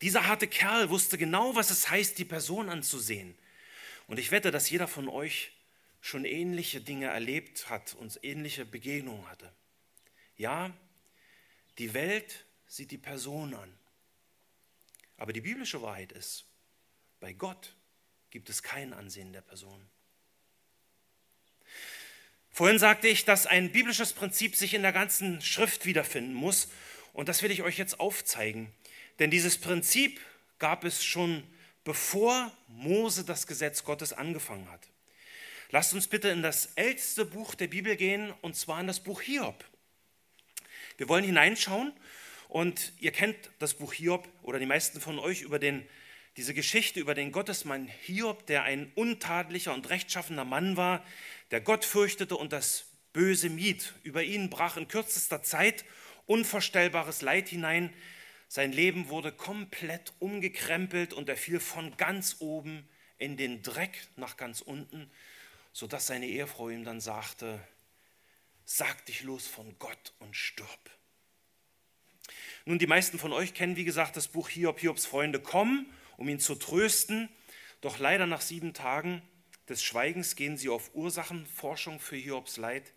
[0.00, 3.36] Dieser harte Kerl wusste genau, was es heißt, die Person anzusehen.
[4.06, 5.52] Und ich wette, dass jeder von euch
[6.00, 9.54] schon ähnliche Dinge erlebt hat und ähnliche Begegnungen hatte.
[10.36, 10.74] Ja,
[11.76, 13.78] die Welt sieht die Person an.
[15.18, 16.46] Aber die biblische Wahrheit ist,
[17.20, 17.76] bei Gott
[18.30, 19.86] gibt es kein Ansehen der Person.
[22.54, 26.68] Vorhin sagte ich, dass ein biblisches Prinzip sich in der ganzen Schrift wiederfinden muss.
[27.12, 28.72] Und das will ich euch jetzt aufzeigen.
[29.18, 30.20] Denn dieses Prinzip
[30.60, 31.42] gab es schon
[31.82, 34.80] bevor Mose das Gesetz Gottes angefangen hat.
[35.70, 39.20] Lasst uns bitte in das älteste Buch der Bibel gehen, und zwar in das Buch
[39.20, 39.64] Hiob.
[40.96, 41.92] Wir wollen hineinschauen
[42.46, 45.84] Und ihr kennt das Buch Hiob oder die meisten von euch über den,
[46.36, 51.04] diese Geschichte über den Gottesmann Hiob, der ein untadlicher und rechtschaffener Mann war,
[51.50, 53.94] der Gott fürchtete und das Böse mied.
[54.02, 55.84] Über ihn brach in kürzester Zeit
[56.26, 57.92] unvorstellbares Leid hinein.
[58.48, 64.36] Sein Leben wurde komplett umgekrempelt und er fiel von ganz oben in den Dreck nach
[64.36, 65.10] ganz unten,
[65.72, 67.60] sodass seine Ehefrau ihm dann sagte,
[68.64, 70.90] sag dich los von Gott und stirb.
[72.64, 76.28] Nun, die meisten von euch kennen, wie gesagt, das Buch Hiob, Hiobs Freunde kommen, um
[76.28, 77.28] ihn zu trösten.
[77.82, 79.20] Doch leider nach sieben Tagen
[79.68, 82.92] des Schweigens gehen sie auf Ursachenforschung für Hiobs Leid.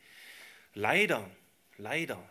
[0.73, 1.29] Leider,
[1.77, 2.29] leider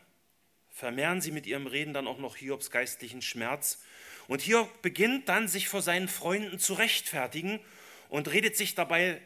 [0.70, 3.82] vermehren sie mit ihrem Reden dann auch noch Hiobs geistlichen Schmerz.
[4.28, 7.60] Und Hiob beginnt dann, sich vor seinen Freunden zu rechtfertigen
[8.08, 9.22] und redet sich dabei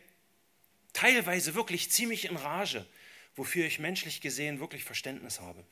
[0.92, 2.87] teilweise wirklich ziemlich in Rage,
[3.35, 5.64] wofür ich menschlich gesehen wirklich Verständnis habe.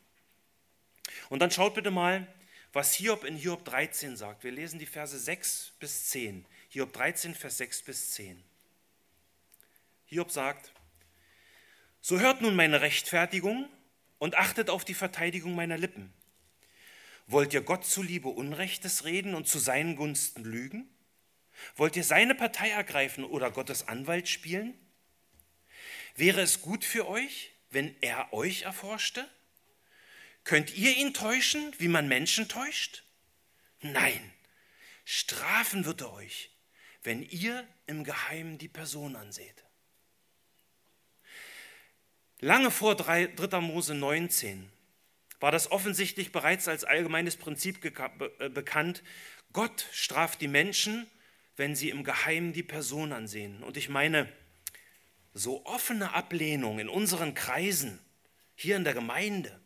[1.29, 2.27] Und dann schaut bitte mal,
[2.73, 4.45] was Hiob in Hiob 13 sagt.
[4.45, 6.45] Wir lesen die Verse 6 bis 10.
[6.71, 8.43] Hiob 13, Vers 6 bis 10.
[10.11, 10.73] Hiob sagt,
[12.01, 13.69] so hört nun meine Rechtfertigung
[14.17, 16.15] und achtet auf die Verteidigung meiner Lippen.
[17.27, 20.89] Wollt ihr Gott zuliebe Unrechtes reden und zu seinen Gunsten lügen?
[21.77, 24.73] Wollt ihr seine Partei ergreifen oder Gottes Anwalt spielen?
[26.17, 29.29] Wäre es gut für euch, wenn er euch erforschte?
[30.45, 33.05] Könnt ihr ihn täuschen, wie man Menschen täuscht?
[33.83, 34.33] Nein,
[35.05, 36.51] strafen wird er euch,
[37.03, 39.68] wenn ihr im Geheimen die Person anseht.
[42.41, 43.61] Lange vor 3.
[43.61, 44.71] Mose 19
[45.41, 49.03] war das offensichtlich bereits als allgemeines Prinzip äh, bekannt.
[49.53, 51.09] Gott straft die Menschen,
[51.57, 53.65] wenn sie im Geheimen die Person ansehen.
[53.65, 54.33] Und ich meine,
[55.35, 57.99] so offene Ablehnung in unseren Kreisen,
[58.55, 59.61] hier in der Gemeinde,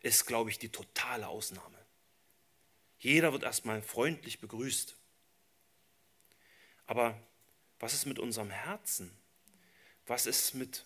[0.00, 1.78] ist, glaube ich, die totale Ausnahme.
[2.98, 4.96] Jeder wird erstmal freundlich begrüßt.
[6.86, 7.16] Aber
[7.78, 9.16] was ist mit unserem Herzen?
[10.06, 10.84] Was ist mit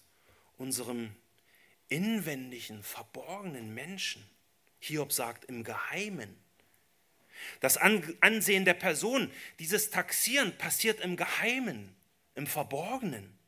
[0.56, 1.14] unserem
[1.88, 4.24] inwendigen, verborgenen Menschen?
[4.80, 6.36] Hiob sagt im Geheimen.
[7.60, 11.94] Das Ansehen der Person, dieses Taxieren passiert im Geheimen,
[12.34, 13.38] im Verborgenen.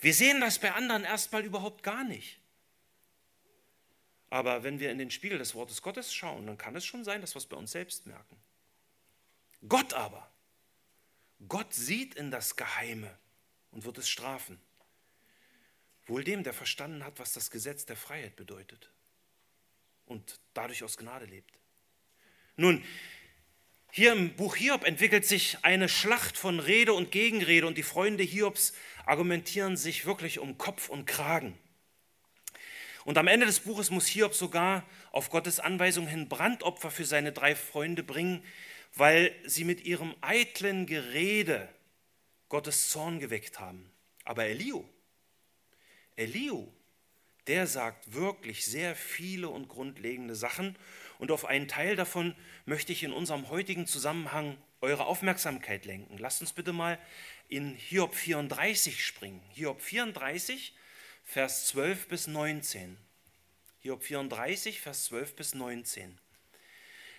[0.00, 2.38] Wir sehen das bei anderen erstmal überhaupt gar nicht.
[4.30, 7.20] Aber wenn wir in den Spiegel des Wortes Gottes schauen, dann kann es schon sein,
[7.20, 8.36] dass wir es bei uns selbst merken.
[9.68, 10.30] Gott aber,
[11.48, 13.16] Gott sieht in das Geheime
[13.70, 14.60] und wird es strafen.
[16.06, 18.90] Wohl dem, der verstanden hat, was das Gesetz der Freiheit bedeutet
[20.06, 21.58] und dadurch aus Gnade lebt.
[22.56, 22.82] Nun,
[23.90, 28.22] hier im Buch Hiob entwickelt sich eine Schlacht von Rede und Gegenrede und die Freunde
[28.22, 28.72] Hiobs
[29.04, 31.58] argumentieren sich wirklich um Kopf und Kragen.
[33.04, 37.32] Und am Ende des Buches muss Hiob sogar auf Gottes Anweisung hin Brandopfer für seine
[37.32, 38.44] drei Freunde bringen,
[38.94, 41.68] weil sie mit ihrem eitlen Gerede
[42.48, 43.90] Gottes Zorn geweckt haben.
[44.24, 44.84] Aber Eliu,
[46.16, 46.66] Eliu,
[47.46, 50.76] der sagt wirklich sehr viele und grundlegende Sachen.
[51.18, 56.18] Und auf einen Teil davon möchte ich in unserem heutigen Zusammenhang eure Aufmerksamkeit lenken.
[56.18, 56.98] Lasst uns bitte mal
[57.48, 59.42] in Hiob 34 springen.
[59.50, 60.74] Hiob 34,
[61.24, 62.96] Vers 12 bis 19.
[63.80, 66.18] Hiob 34, Vers 12 bis 19.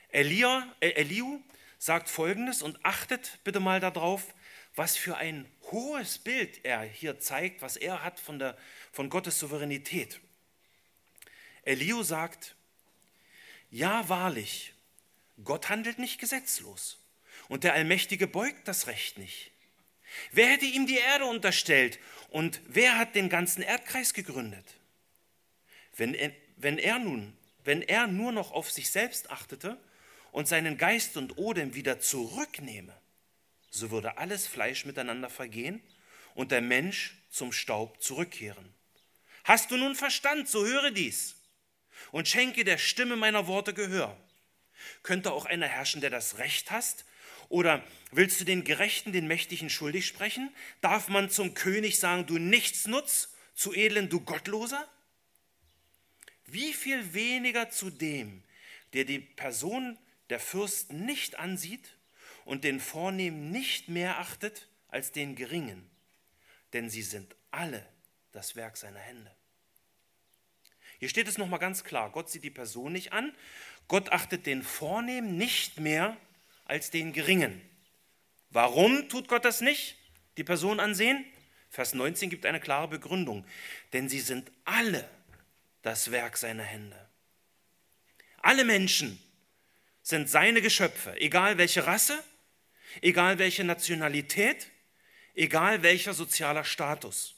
[0.10, 1.42] Elia, äh, Eliu
[1.78, 4.34] sagt folgendes und achtet bitte mal darauf,
[4.76, 8.58] was für ein hohes Bild er hier zeigt, was er hat von, der,
[8.98, 10.20] von Gottes Souveränität.
[11.62, 12.56] Eliu sagt,
[13.70, 14.74] ja wahrlich,
[15.44, 16.98] Gott handelt nicht gesetzlos
[17.48, 19.52] und der Allmächtige beugt das Recht nicht.
[20.32, 24.66] Wer hätte ihm die Erde unterstellt und wer hat den ganzen Erdkreis gegründet?
[25.96, 29.78] Wenn er, wenn er nun, wenn er nur noch auf sich selbst achtete
[30.32, 33.00] und seinen Geist und Odem wieder zurücknehme,
[33.70, 35.84] so würde alles Fleisch miteinander vergehen
[36.34, 38.74] und der Mensch zum Staub zurückkehren.
[39.48, 41.38] Hast du nun Verstand, so höre dies
[42.12, 44.20] und schenke der Stimme meiner Worte Gehör.
[45.04, 47.06] Könnte auch einer herrschen, der das Recht hast
[47.48, 47.82] oder
[48.12, 50.54] willst du den Gerechten, den Mächtigen schuldig sprechen?
[50.82, 54.86] Darf man zum König sagen, du Nichtsnutz, zu Edlen, du Gottloser?
[56.46, 58.44] Wie viel weniger zu dem,
[58.92, 59.98] der die Person
[60.30, 61.96] der Fürsten nicht ansieht
[62.44, 65.90] und den Vornehmen nicht mehr achtet als den Geringen,
[66.74, 67.88] denn sie sind alle
[68.34, 69.37] das Werk seiner Hände.
[71.00, 73.36] Hier steht es nochmal ganz klar, Gott sieht die Person nicht an,
[73.88, 76.18] Gott achtet den Vornehmen nicht mehr
[76.66, 77.62] als den Geringen.
[78.50, 79.96] Warum tut Gott das nicht?
[80.38, 81.26] Die Person ansehen?
[81.70, 83.46] Vers 19 gibt eine klare Begründung.
[83.94, 85.08] Denn sie sind alle
[85.82, 86.98] das Werk seiner Hände.
[88.42, 89.22] Alle Menschen
[90.02, 92.24] sind seine Geschöpfe, egal welche Rasse,
[93.02, 94.68] egal welche Nationalität,
[95.34, 97.37] egal welcher sozialer Status.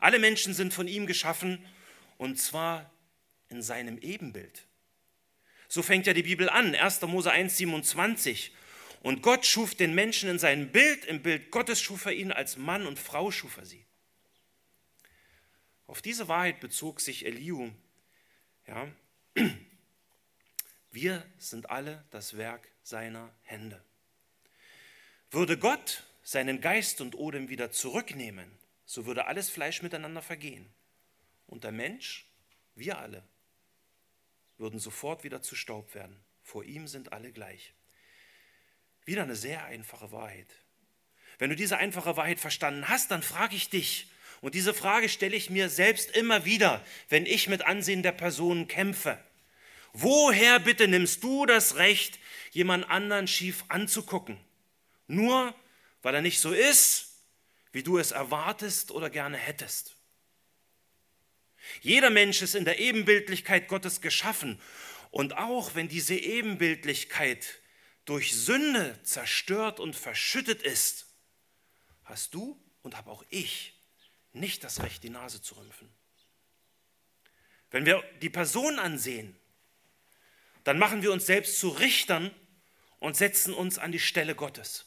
[0.00, 1.64] Alle Menschen sind von ihm geschaffen
[2.18, 2.90] und zwar
[3.48, 4.66] in seinem Ebenbild.
[5.68, 7.02] So fängt ja die Bibel an, 1.
[7.02, 8.52] Mose 1, 27.
[9.02, 12.56] Und Gott schuf den Menschen in seinem Bild, im Bild Gottes schuf er ihn, als
[12.56, 13.86] Mann und Frau schuf er sie.
[15.86, 17.70] Auf diese Wahrheit bezog sich Eliu.
[18.66, 18.88] Ja.
[20.90, 23.82] Wir sind alle das Werk seiner Hände.
[25.30, 28.50] Würde Gott seinen Geist und Odem wieder zurücknehmen,
[28.90, 30.68] so würde alles Fleisch miteinander vergehen.
[31.46, 32.26] Und der Mensch,
[32.74, 33.22] wir alle,
[34.58, 36.18] würden sofort wieder zu Staub werden.
[36.42, 37.72] Vor ihm sind alle gleich.
[39.04, 40.48] Wieder eine sehr einfache Wahrheit.
[41.38, 45.36] Wenn du diese einfache Wahrheit verstanden hast, dann frage ich dich, und diese Frage stelle
[45.36, 49.22] ich mir selbst immer wieder, wenn ich mit Ansehen der Personen kämpfe.
[49.92, 52.18] Woher bitte nimmst du das Recht,
[52.50, 54.36] jemand anderen schief anzugucken?
[55.06, 55.54] Nur
[56.02, 57.09] weil er nicht so ist,
[57.72, 59.96] wie du es erwartest oder gerne hättest.
[61.82, 64.60] Jeder Mensch ist in der Ebenbildlichkeit Gottes geschaffen.
[65.10, 67.60] Und auch wenn diese Ebenbildlichkeit
[68.04, 71.06] durch Sünde zerstört und verschüttet ist,
[72.04, 73.74] hast du und habe auch ich
[74.32, 75.88] nicht das Recht, die Nase zu rümpfen.
[77.70, 79.36] Wenn wir die Person ansehen,
[80.64, 82.30] dann machen wir uns selbst zu Richtern
[82.98, 84.86] und setzen uns an die Stelle Gottes.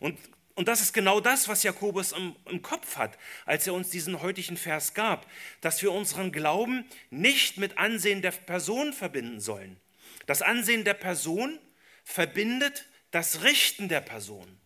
[0.00, 0.18] Und
[0.54, 4.20] und das ist genau das, was Jakobus im, im, Kopf hat, als er uns diesen
[4.20, 5.26] heutigen Vers gab,
[5.60, 9.80] dass wir unseren Glauben nicht mit Ansehen der Person verbinden sollen.
[10.26, 11.58] Das Ansehen der Person
[12.04, 14.58] verbindet das Richten der Person.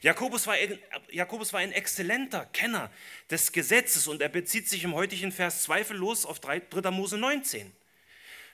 [0.00, 0.56] Jakobus war,
[1.10, 2.90] Jakobus war ein exzellenter Kenner
[3.30, 6.62] des Gesetzes und er bezieht sich im heutigen Vers zweifellos auf 3.
[6.90, 7.72] Mose 19.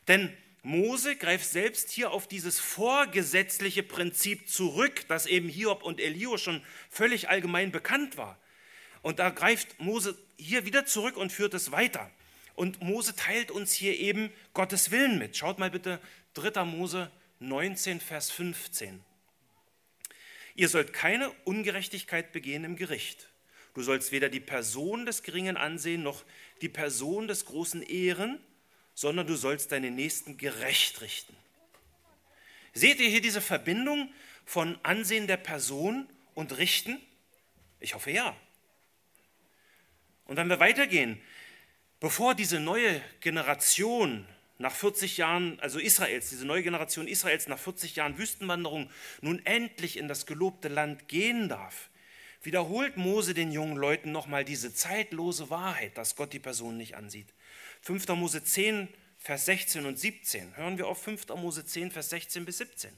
[0.06, 6.38] Denn Mose greift selbst hier auf dieses vorgesetzliche Prinzip zurück, das eben Hiob und Elio
[6.38, 8.38] schon völlig allgemein bekannt war.
[9.02, 12.10] Und da greift Mose hier wieder zurück und führt es weiter.
[12.54, 15.36] Und Mose teilt uns hier eben Gottes Willen mit.
[15.36, 16.00] Schaut mal bitte
[16.32, 16.64] 3.
[16.64, 19.04] Mose 19, Vers 15.
[20.54, 23.28] Ihr sollt keine Ungerechtigkeit begehen im Gericht.
[23.74, 26.24] Du sollst weder die Person des Geringen ansehen, noch
[26.62, 28.40] die Person des Großen ehren,
[28.94, 31.36] sondern du sollst deinen Nächsten gerecht richten.
[32.72, 34.12] Seht ihr hier diese Verbindung
[34.44, 37.00] von Ansehen der Person und Richten?
[37.80, 38.36] Ich hoffe ja.
[40.26, 41.20] Und wenn wir weitergehen,
[42.00, 44.26] bevor diese neue Generation
[44.58, 49.96] nach 40 Jahren, also Israels, diese neue Generation Israels nach 40 Jahren Wüstenwanderung nun endlich
[49.96, 51.90] in das gelobte Land gehen darf,
[52.42, 57.28] wiederholt Mose den jungen Leuten nochmal diese zeitlose Wahrheit, dass Gott die Person nicht ansieht.
[57.84, 58.08] 5.
[58.08, 60.56] Mose 10, Vers 16 und 17.
[60.56, 61.28] Hören wir auf 5.
[61.36, 62.96] Mose 10, Vers 16 bis 17.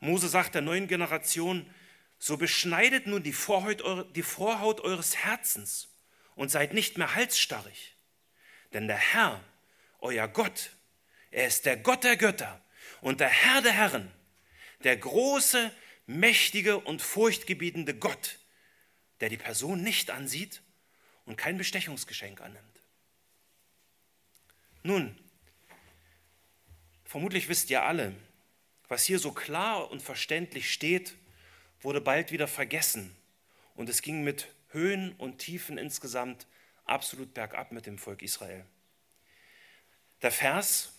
[0.00, 1.72] Mose sagt der neuen Generation,
[2.18, 3.82] so beschneidet nun die Vorhaut,
[4.14, 5.88] die Vorhaut eures Herzens
[6.34, 7.96] und seid nicht mehr halsstarrig.
[8.74, 9.42] Denn der Herr,
[10.00, 10.72] euer Gott,
[11.30, 12.62] er ist der Gott der Götter
[13.00, 14.12] und der Herr der Herren,
[14.84, 15.72] der große,
[16.04, 18.38] mächtige und furchtgebietende Gott,
[19.20, 20.60] der die Person nicht ansieht
[21.24, 22.71] und kein Bestechungsgeschenk annimmt.
[24.82, 25.16] Nun,
[27.04, 28.14] vermutlich wisst ihr alle,
[28.88, 31.14] was hier so klar und verständlich steht,
[31.80, 33.16] wurde bald wieder vergessen.
[33.74, 36.46] Und es ging mit Höhen und Tiefen insgesamt
[36.84, 38.64] absolut bergab mit dem Volk Israel.
[40.20, 40.92] Der Vers,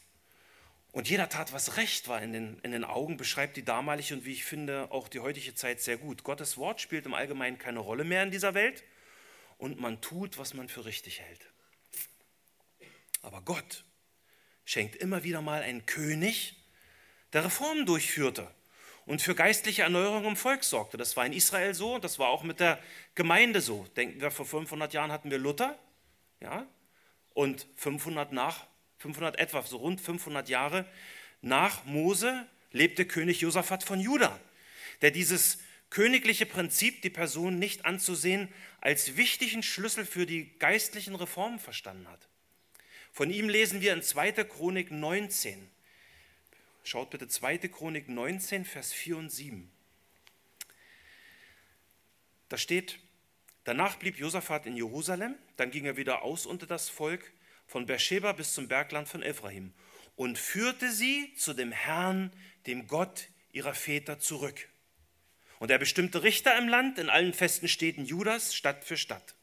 [0.91, 4.25] und jeder tat, was recht war in den, in den Augen, beschreibt die damalige und
[4.25, 6.23] wie ich finde auch die heutige Zeit sehr gut.
[6.23, 8.83] Gottes Wort spielt im Allgemeinen keine Rolle mehr in dieser Welt
[9.57, 11.52] und man tut, was man für richtig hält.
[13.23, 13.83] Aber Gott
[14.65, 16.55] schenkt immer wieder mal einen König,
[17.33, 18.47] der Reformen durchführte
[19.05, 20.97] und für geistliche Erneuerung im Volk sorgte.
[20.97, 22.79] Das war in Israel so, das war auch mit der
[23.15, 23.87] Gemeinde so.
[23.95, 25.77] Denken wir, vor 500 Jahren hatten wir Luther,
[26.39, 26.67] ja,
[27.33, 28.67] und 500 nach,
[28.99, 30.85] 500 etwa, so rund 500 Jahre
[31.41, 34.37] nach Mose lebte König Josaphat von Juda,
[35.01, 35.59] der dieses
[35.89, 42.27] königliche Prinzip, die Person nicht anzusehen, als wichtigen Schlüssel für die geistlichen Reformen verstanden hat.
[43.13, 44.31] Von ihm lesen wir in 2.
[44.43, 45.69] Chronik 19.
[46.83, 47.59] Schaut bitte 2.
[47.59, 49.71] Chronik 19, Vers 4 und 7.
[52.49, 52.97] Da steht,
[53.65, 57.31] danach blieb Josaphat in Jerusalem, dann ging er wieder aus unter das Volk
[57.67, 59.73] von Beersheba bis zum Bergland von Ephraim
[60.15, 62.33] und führte sie zu dem Herrn,
[62.65, 64.69] dem Gott ihrer Väter, zurück.
[65.59, 69.35] Und er bestimmte Richter im Land, in allen festen Städten Judas, Stadt für Stadt.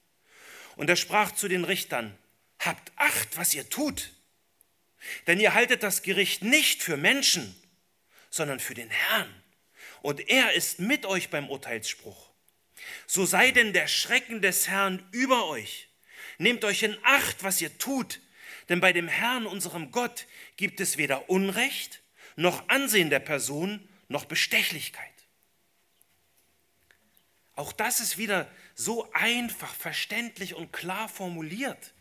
[0.75, 2.19] Und er sprach zu den Richtern,
[2.61, 4.13] habt Acht, was ihr tut,
[5.27, 7.55] denn ihr haltet das Gericht nicht für Menschen,
[8.31, 9.35] sondern für den Herrn.
[10.03, 12.31] Und er ist mit euch beim Urteilsspruch.
[13.07, 15.89] So sei denn der Schrecken des Herrn über euch.
[16.39, 18.21] Nehmt euch in Acht, was ihr tut,
[18.69, 22.03] denn bei dem Herrn, unserem Gott, gibt es weder Unrecht,
[22.37, 25.07] noch Ansehen der Person, noch Bestechlichkeit.
[27.55, 31.93] Auch das ist wieder so einfach, verständlich und klar formuliert,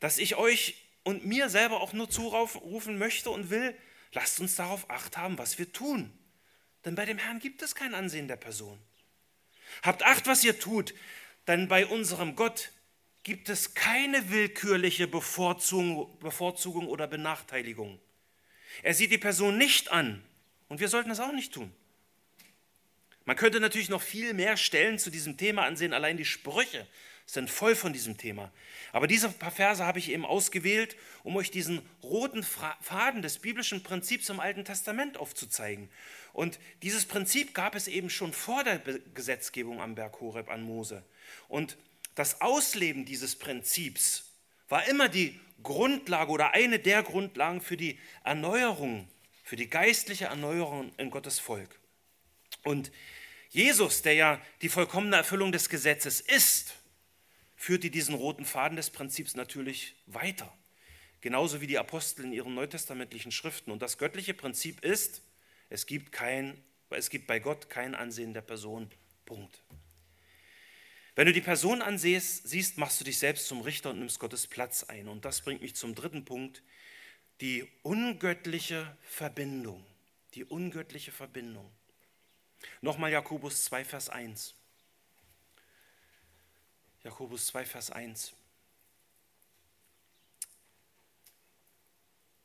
[0.00, 3.76] dass ich euch und mir selber auch nur zurufen möchte und will,
[4.12, 6.12] lasst uns darauf acht haben, was wir tun.
[6.84, 8.78] Denn bei dem Herrn gibt es kein Ansehen der Person.
[9.82, 10.94] Habt Acht, was ihr tut,
[11.46, 12.70] denn bei unserem Gott
[13.22, 18.00] gibt es keine willkürliche Bevorzugung, Bevorzugung oder Benachteiligung.
[18.82, 20.22] Er sieht die Person nicht an
[20.68, 21.72] und wir sollten das auch nicht tun.
[23.24, 26.86] Man könnte natürlich noch viel mehr Stellen zu diesem Thema ansehen, allein die Sprüche
[27.28, 28.50] sind voll von diesem Thema.
[28.90, 33.82] Aber diese paar Verse habe ich eben ausgewählt, um euch diesen roten Faden des biblischen
[33.82, 35.90] Prinzips im Alten Testament aufzuzeigen.
[36.32, 38.78] Und dieses Prinzip gab es eben schon vor der
[39.14, 41.04] Gesetzgebung am Berg Horeb an Mose.
[41.48, 41.76] Und
[42.14, 44.32] das Ausleben dieses Prinzips
[44.70, 49.06] war immer die Grundlage oder eine der Grundlagen für die Erneuerung,
[49.44, 51.78] für die geistliche Erneuerung in Gottes Volk.
[52.64, 52.90] Und
[53.50, 56.77] Jesus, der ja die vollkommene Erfüllung des Gesetzes ist,
[57.58, 60.56] führte diesen roten Faden des Prinzips natürlich weiter.
[61.20, 63.72] Genauso wie die Apostel in ihren neutestamentlichen Schriften.
[63.72, 65.22] Und das göttliche Prinzip ist,
[65.68, 68.88] es gibt, kein, es gibt bei Gott kein Ansehen der Person.
[69.26, 69.62] Punkt.
[71.16, 74.46] Wenn du die Person ansiehst, siehst, machst du dich selbst zum Richter und nimmst Gottes
[74.46, 75.08] Platz ein.
[75.08, 76.62] Und das bringt mich zum dritten Punkt,
[77.40, 79.84] die ungöttliche Verbindung.
[80.34, 81.68] Die ungöttliche Verbindung.
[82.80, 84.54] Nochmal Jakobus 2, Vers 1.
[87.04, 88.32] Jakobus 2, Vers 1.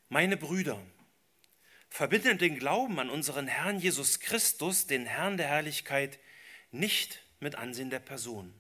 [0.09, 0.79] Meine Brüder,
[1.89, 6.19] verbindet den Glauben an unseren Herrn Jesus Christus, den Herrn der Herrlichkeit,
[6.71, 8.53] nicht mit Ansehen der Person.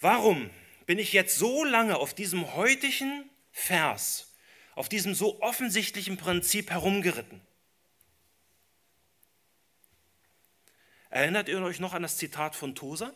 [0.00, 0.50] Warum
[0.86, 4.34] bin ich jetzt so lange auf diesem heutigen Vers,
[4.74, 7.40] auf diesem so offensichtlichen Prinzip herumgeritten?
[11.10, 13.14] Erinnert ihr euch noch an das Zitat von Tosa?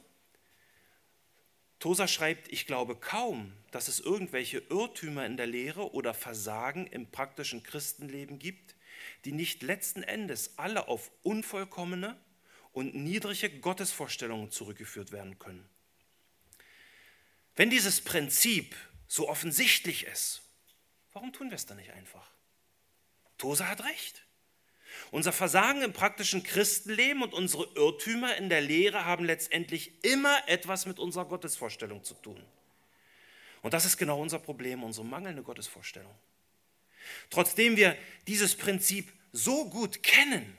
[1.83, 7.11] Tosa schreibt, ich glaube kaum, dass es irgendwelche Irrtümer in der Lehre oder Versagen im
[7.11, 8.76] praktischen Christenleben gibt,
[9.24, 12.16] die nicht letzten Endes alle auf unvollkommene
[12.70, 15.68] und niedrige Gottesvorstellungen zurückgeführt werden können.
[17.57, 18.76] Wenn dieses Prinzip
[19.09, 20.43] so offensichtlich ist,
[21.12, 22.30] warum tun wir es dann nicht einfach?
[23.39, 24.24] Tosa hat recht.
[25.11, 30.86] Unser Versagen im praktischen Christenleben und unsere Irrtümer in der Lehre haben letztendlich immer etwas
[30.86, 32.43] mit unserer Gottesvorstellung zu tun.
[33.62, 36.14] Und das ist genau unser Problem, unsere mangelnde Gottesvorstellung.
[37.30, 40.57] Trotzdem wir dieses Prinzip so gut kennen,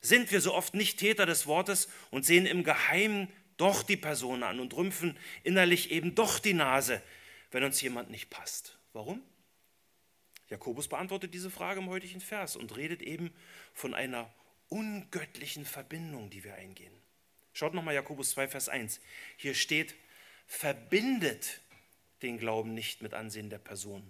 [0.00, 4.42] sind wir so oft nicht Täter des Wortes und sehen im Geheimen doch die Person
[4.42, 7.00] an und rümpfen innerlich eben doch die Nase,
[7.52, 8.76] wenn uns jemand nicht passt.
[8.92, 9.22] Warum?
[10.52, 13.34] Jakobus beantwortet diese Frage im heutigen Vers und redet eben
[13.72, 14.32] von einer
[14.68, 16.92] ungöttlichen Verbindung, die wir eingehen.
[17.54, 19.00] Schaut nochmal Jakobus 2, Vers 1.
[19.36, 19.94] Hier steht,
[20.46, 21.60] verbindet
[22.22, 24.02] den Glauben nicht mit Ansehen der Person.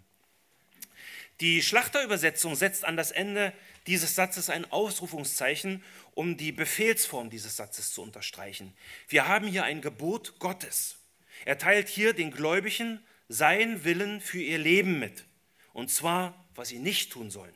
[1.41, 3.53] Die Schlachterübersetzung setzt an das Ende
[3.87, 5.83] dieses Satzes ein Ausrufungszeichen,
[6.15, 8.73] um die Befehlsform dieses Satzes zu unterstreichen.
[9.09, 10.97] Wir haben hier ein Gebot Gottes.
[11.45, 15.25] Er teilt hier den Gläubigen seinen Willen für ihr Leben mit.
[15.73, 17.55] Und zwar, was sie nicht tun sollen.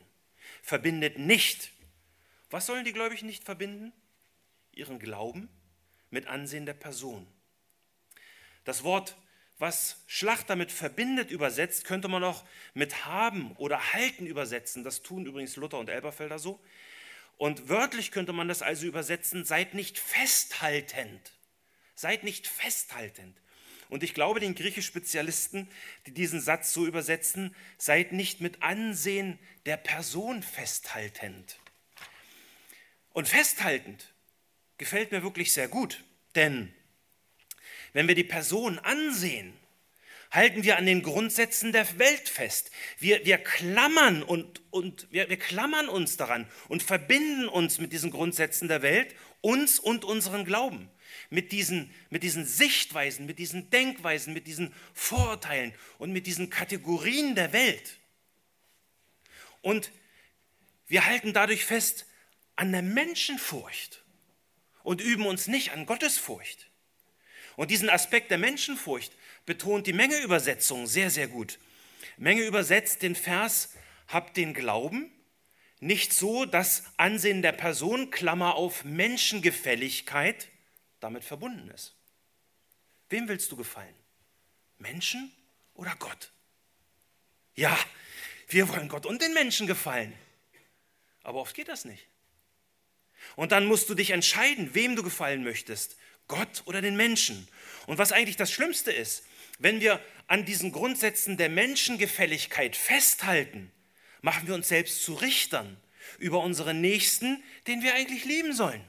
[0.61, 1.71] Verbindet nicht.
[2.49, 3.93] Was sollen die Gläubigen nicht verbinden?
[4.71, 5.49] Ihren Glauben
[6.09, 7.27] mit Ansehen der Person.
[8.63, 9.15] Das Wort,
[9.59, 12.43] was Schlachter mit verbindet übersetzt, könnte man auch
[12.73, 14.83] mit haben oder halten übersetzen.
[14.83, 16.59] Das tun übrigens Luther und Elberfelder so.
[17.37, 21.33] Und wörtlich könnte man das also übersetzen, seid nicht festhaltend.
[21.95, 23.39] Seid nicht festhaltend.
[23.89, 25.67] Und ich glaube den Griechisch-Spezialisten,
[26.05, 31.57] die diesen Satz so übersetzen, seid nicht mit Ansehen der Person festhaltend.
[33.13, 34.13] Und festhaltend
[34.77, 36.03] gefällt mir wirklich sehr gut,
[36.35, 36.73] denn
[37.93, 39.53] wenn wir die Person ansehen,
[40.29, 42.69] halten wir an den Grundsätzen der Welt fest.
[42.99, 48.11] Wir, wir klammern und, und wir, wir klammern uns daran und verbinden uns mit diesen
[48.11, 50.89] Grundsätzen der Welt, uns und unseren Glauben
[51.29, 57.35] mit diesen, mit diesen Sichtweisen, mit diesen Denkweisen, mit diesen Vorurteilen und mit diesen Kategorien
[57.35, 57.99] der Welt.
[59.61, 59.91] Und
[60.87, 62.05] wir halten dadurch fest
[62.55, 64.03] an der Menschenfurcht
[64.83, 66.69] und üben uns nicht an Gottesfurcht.
[67.57, 69.11] Und diesen Aspekt der Menschenfurcht
[69.45, 71.59] betont die Menge-Übersetzung sehr, sehr gut.
[72.17, 73.73] Menge übersetzt den Vers,
[74.07, 75.11] habt den Glauben,
[75.79, 80.47] nicht so das Ansehen der Person, Klammer auf Menschengefälligkeit,
[80.99, 81.95] damit verbunden ist.
[83.09, 83.95] Wem willst du gefallen?
[84.77, 85.31] Menschen
[85.73, 86.31] oder Gott?
[87.55, 87.77] Ja,
[88.47, 90.13] wir wollen Gott und den Menschen gefallen.
[91.23, 92.07] Aber oft geht das nicht.
[93.35, 97.47] Und dann musst du dich entscheiden, wem du gefallen möchtest, Gott oder den Menschen.
[97.87, 99.25] Und was eigentlich das Schlimmste ist,
[99.59, 103.71] wenn wir an diesen Grundsätzen der Menschengefälligkeit festhalten,
[104.21, 105.77] machen wir uns selbst zu Richtern
[106.19, 108.83] über unseren Nächsten, den wir eigentlich lieben sollen.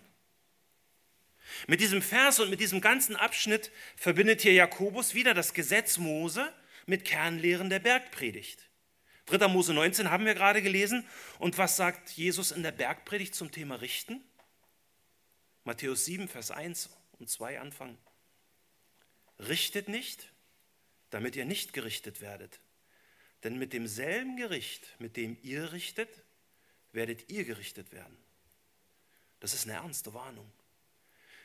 [1.67, 6.53] Mit diesem Vers und mit diesem ganzen Abschnitt verbindet hier Jakobus wieder das Gesetz Mose
[6.87, 8.69] mit Kernlehren der Bergpredigt.
[9.27, 9.49] 3.
[9.49, 11.07] Mose 19 haben wir gerade gelesen.
[11.39, 14.23] Und was sagt Jesus in der Bergpredigt zum Thema Richten?
[15.65, 17.99] Matthäus 7, Vers 1 und 2 anfangen.
[19.39, 20.33] Richtet nicht,
[21.11, 22.61] damit ihr nicht gerichtet werdet.
[23.45, 26.09] Denn mit demselben Gericht, mit dem ihr richtet,
[26.93, 28.17] werdet ihr gerichtet werden.
[29.41, 30.51] Das ist eine ernste Warnung.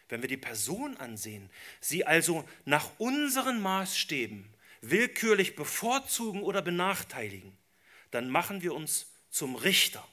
[0.09, 1.49] Wenn wir die Person ansehen,
[1.79, 7.57] sie also nach unseren Maßstäben willkürlich bevorzugen oder benachteiligen,
[8.11, 10.07] dann machen wir uns zum Richter.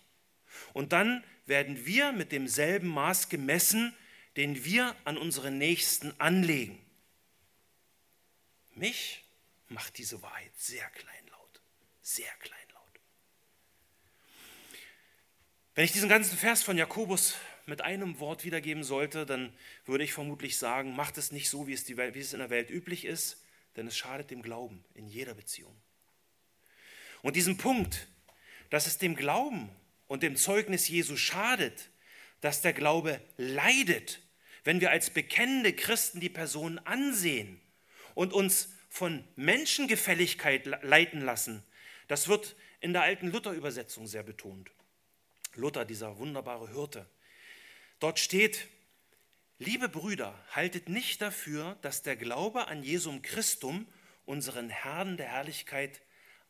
[0.73, 3.95] Und dann werden wir mit demselben Maß gemessen,
[4.37, 6.79] den wir an unsere Nächsten anlegen.
[8.75, 9.25] Mich
[9.69, 11.61] macht diese Wahrheit sehr kleinlaut,
[12.01, 12.61] sehr kleinlaut.
[15.75, 17.35] Wenn ich diesen ganzen Vers von Jakobus
[17.67, 19.53] mit einem Wort wiedergeben sollte, dann
[19.85, 22.51] würde ich vermutlich sagen, macht es nicht so, wie es, Welt, wie es in der
[22.51, 23.43] Welt üblich ist,
[23.77, 25.77] denn es schadet dem Glauben in jeder Beziehung.
[27.23, 28.09] Und diesen Punkt,
[28.71, 29.71] dass es dem Glauben
[30.07, 31.91] und dem Zeugnis Jesu schadet,
[32.41, 34.21] dass der Glaube leidet,
[34.65, 37.61] wenn wir als bekennende Christen die Person ansehen
[38.15, 41.63] und uns von Menschengefälligkeit leiten lassen,
[42.09, 44.71] das wird in der alten Luther-Übersetzung sehr betont.
[45.55, 47.07] Luther, dieser wunderbare Hirte.
[48.01, 48.67] Dort steht,
[49.59, 53.87] liebe Brüder, haltet nicht dafür, dass der Glaube an Jesum Christum,
[54.25, 56.01] unseren Herrn der Herrlichkeit,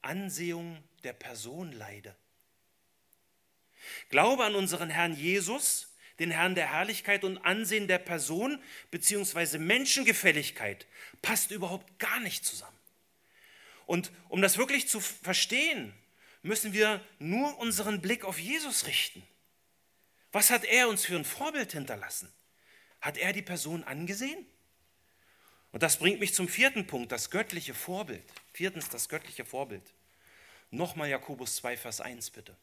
[0.01, 2.15] Ansehung der Person leide.
[4.11, 5.89] Glaube an unseren Herrn Jesus,
[6.21, 10.87] den Herrn der Herrlichkeit und Ansehen der Person beziehungsweise Menschengefälligkeit
[11.23, 12.79] passt überhaupt gar nicht zusammen.
[13.87, 15.93] Und um das wirklich zu verstehen,
[16.43, 19.23] müssen wir nur unseren Blick auf Jesus richten.
[20.33, 22.33] Was hat er uns für ein Vorbild hinterlassen?
[23.01, 24.47] Hat er die Person angesehen?
[25.72, 28.24] Und das bringt mich zum vierten Punkt, das göttliche Vorbild.
[28.53, 29.83] Viertens, das göttliche Vorbild.
[30.70, 32.57] Nochmal Jakobus 2, Vers 1 bitte.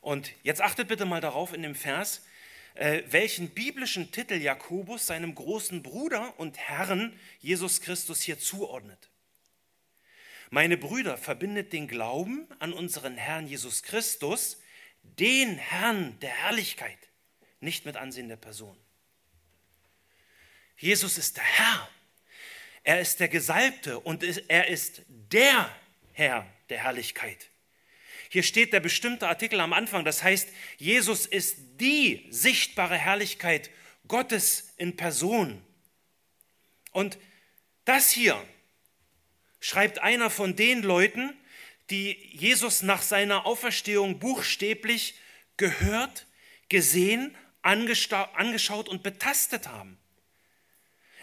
[0.00, 2.22] Und jetzt achtet bitte mal darauf in dem Vers,
[2.74, 9.08] äh, welchen biblischen Titel Jakobus seinem großen Bruder und Herrn Jesus Christus hier zuordnet.
[10.50, 14.57] Meine Brüder, verbindet den Glauben an unseren Herrn Jesus Christus,
[15.16, 16.98] den Herrn der Herrlichkeit,
[17.60, 18.76] nicht mit Ansehen der Person.
[20.76, 21.88] Jesus ist der Herr.
[22.84, 25.70] Er ist der Gesalbte und er ist der
[26.12, 27.48] Herr der Herrlichkeit.
[28.30, 33.70] Hier steht der bestimmte Artikel am Anfang, das heißt, Jesus ist die sichtbare Herrlichkeit
[34.06, 35.62] Gottes in Person.
[36.92, 37.18] Und
[37.84, 38.42] das hier
[39.60, 41.34] schreibt einer von den Leuten,
[41.90, 45.14] die Jesus nach seiner Auferstehung buchstäblich
[45.56, 46.26] gehört,
[46.68, 49.98] gesehen, angeschaut und betastet haben.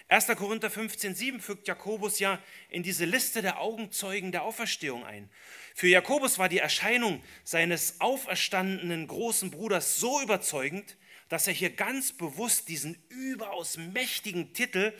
[0.07, 0.27] 1.
[0.27, 2.39] Korinther 15, 7 fügt Jakobus ja
[2.69, 5.31] in diese Liste der Augenzeugen der Auferstehung ein.
[5.73, 10.95] Für Jakobus war die Erscheinung seines auferstandenen großen Bruders so überzeugend,
[11.27, 14.93] dass er hier ganz bewusst diesen überaus mächtigen Titel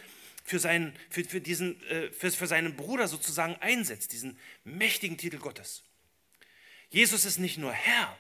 [0.46, 5.40] für seinen, für, für, diesen, äh, für, für seinen Bruder sozusagen einsetzt, diesen mächtigen Titel
[5.40, 5.84] Gottes.
[6.90, 8.18] Jesus ist nicht nur Herr,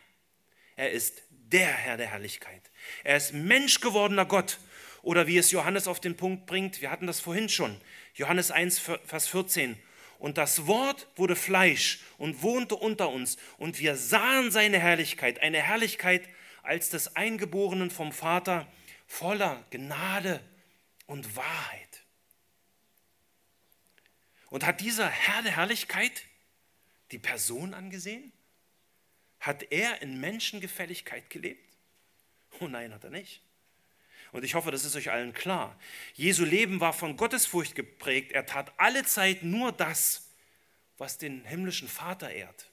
[0.76, 2.61] er ist der Herr der Herrlichkeit.
[3.03, 4.59] Er ist Mensch gewordener Gott.
[5.03, 7.80] Oder wie es Johannes auf den Punkt bringt, wir hatten das vorhin schon,
[8.15, 9.78] Johannes 1, Vers 14.
[10.17, 15.61] Und das Wort wurde Fleisch und wohnte unter uns, und wir sahen seine Herrlichkeit, eine
[15.61, 16.28] Herrlichkeit
[16.63, 18.67] als des Eingeborenen vom Vater,
[19.05, 20.41] voller Gnade
[21.05, 21.84] und Wahrheit.
[24.49, 26.23] Und hat dieser Herr der Herrlichkeit
[27.11, 28.31] die Person angesehen?
[29.39, 31.61] Hat er in Menschengefälligkeit gelebt?
[32.59, 33.41] Oh nein, hat er nicht.
[34.31, 35.79] Und ich hoffe, das ist euch allen klar.
[36.13, 38.31] Jesu Leben war von Gottesfurcht geprägt.
[38.31, 40.29] Er tat alle Zeit nur das,
[40.97, 42.69] was den himmlischen Vater ehrt.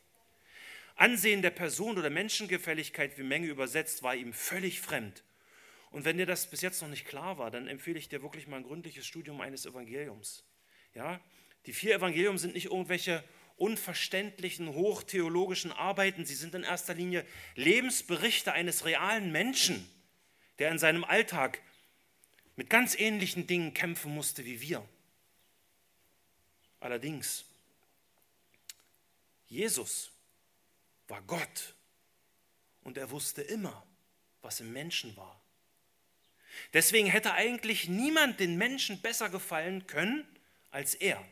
[0.97, 5.23] Ansehen der Person oder Menschengefälligkeit, wie Menge übersetzt, war ihm völlig fremd.
[5.91, 8.47] Und wenn dir das bis jetzt noch nicht klar war, dann empfehle ich dir wirklich
[8.47, 10.45] mal ein gründliches Studium eines Evangeliums.
[10.95, 11.21] Ja?
[11.67, 13.23] Die vier Evangelium sind nicht irgendwelche
[13.57, 16.25] unverständlichen, hochtheologischen Arbeiten.
[16.27, 19.89] Sie sind in erster Linie Lebensberichte eines realen Menschen,
[20.59, 21.63] der in seinem Alltag
[22.57, 24.87] mit ganz ähnlichen Dingen kämpfen musste wie wir.
[26.81, 27.45] Allerdings,
[29.47, 30.11] Jesus
[31.07, 31.75] war Gott
[32.83, 33.87] und er wusste immer,
[34.41, 35.41] was im Menschen war.
[36.73, 40.27] Deswegen hätte eigentlich niemand den Menschen besser gefallen können
[40.71, 41.25] als er.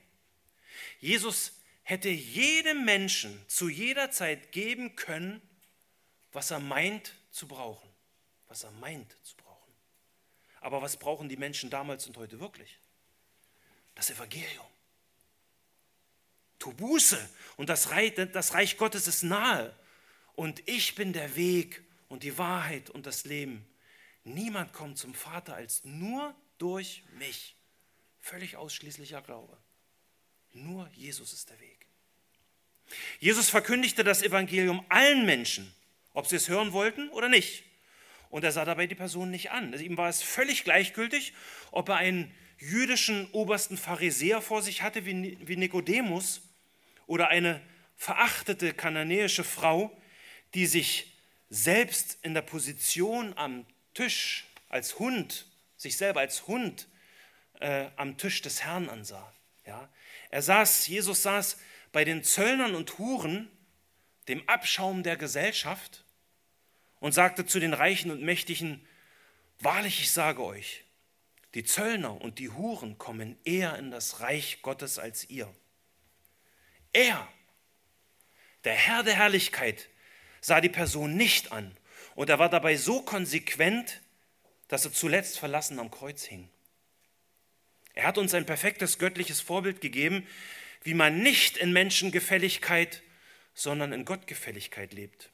[1.00, 1.52] Jesus
[1.82, 5.42] hätte jedem Menschen zu jeder Zeit geben können,
[6.32, 7.88] was er meint zu brauchen.
[8.48, 9.72] Was er meint zu brauchen.
[10.60, 12.78] Aber was brauchen die Menschen damals und heute wirklich?
[13.94, 14.66] Das Evangelium.
[16.58, 19.74] Tu Buße und das Reich, das Reich Gottes ist nahe.
[20.34, 23.66] Und ich bin der Weg und die Wahrheit und das Leben.
[24.24, 27.56] Niemand kommt zum Vater als nur durch mich.
[28.18, 29.56] Völlig ausschließlicher Glaube.
[30.52, 31.86] Nur Jesus ist der Weg.
[33.18, 35.72] Jesus verkündigte das Evangelium allen Menschen,
[36.12, 37.64] ob sie es hören wollten oder nicht.
[38.30, 39.72] Und er sah dabei die Person nicht an.
[39.72, 41.34] Also ihm war es völlig gleichgültig,
[41.70, 46.42] ob er einen jüdischen obersten Pharisäer vor sich hatte wie Nikodemus
[47.06, 47.60] oder eine
[47.96, 49.96] verachtete kananäische Frau,
[50.54, 51.16] die sich
[51.48, 55.46] selbst in der Position am Tisch als Hund,
[55.76, 56.86] sich selber als Hund
[57.60, 59.32] äh, am Tisch des Herrn ansah.
[59.66, 59.88] Ja?
[60.30, 61.58] Er saß, Jesus saß
[61.92, 63.50] bei den Zöllnern und Huren,
[64.28, 66.04] dem Abschaum der Gesellschaft,
[67.00, 68.86] und sagte zu den Reichen und Mächtigen,
[69.58, 70.84] wahrlich, ich sage euch,
[71.54, 75.52] die Zöllner und die Huren kommen eher in das Reich Gottes als ihr.
[76.92, 77.26] Er,
[78.64, 79.88] der Herr der Herrlichkeit,
[80.40, 81.76] sah die Person nicht an
[82.14, 84.00] und er war dabei so konsequent,
[84.68, 86.48] dass er zuletzt verlassen am Kreuz hing.
[88.00, 90.26] Er hat uns ein perfektes göttliches Vorbild gegeben,
[90.82, 93.02] wie man nicht in Menschengefälligkeit,
[93.52, 95.28] sondern in Gottgefälligkeit lebt.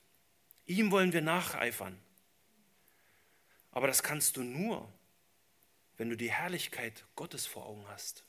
[0.67, 1.97] Ihm wollen wir nacheifern.
[3.71, 4.93] Aber das kannst du nur,
[5.97, 8.25] wenn du die Herrlichkeit Gottes vor Augen hast.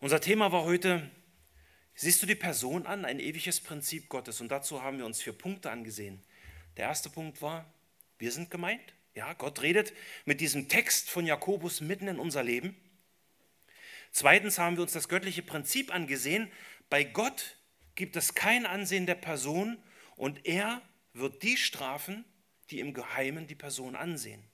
[0.00, 1.10] Unser Thema war heute,
[1.94, 4.40] siehst du die Person an, ein ewiges Prinzip Gottes.
[4.40, 6.24] Und dazu haben wir uns vier Punkte angesehen.
[6.78, 7.70] Der erste Punkt war,
[8.18, 8.94] wir sind gemeint.
[9.18, 9.92] Ja, Gott redet
[10.26, 12.76] mit diesem Text von Jakobus mitten in unser Leben.
[14.12, 16.52] Zweitens haben wir uns das göttliche Prinzip angesehen.
[16.88, 17.56] Bei Gott
[17.96, 19.76] gibt es kein Ansehen der Person
[20.14, 20.82] und er
[21.14, 22.24] wird die strafen,
[22.70, 24.44] die im Geheimen die Person ansehen.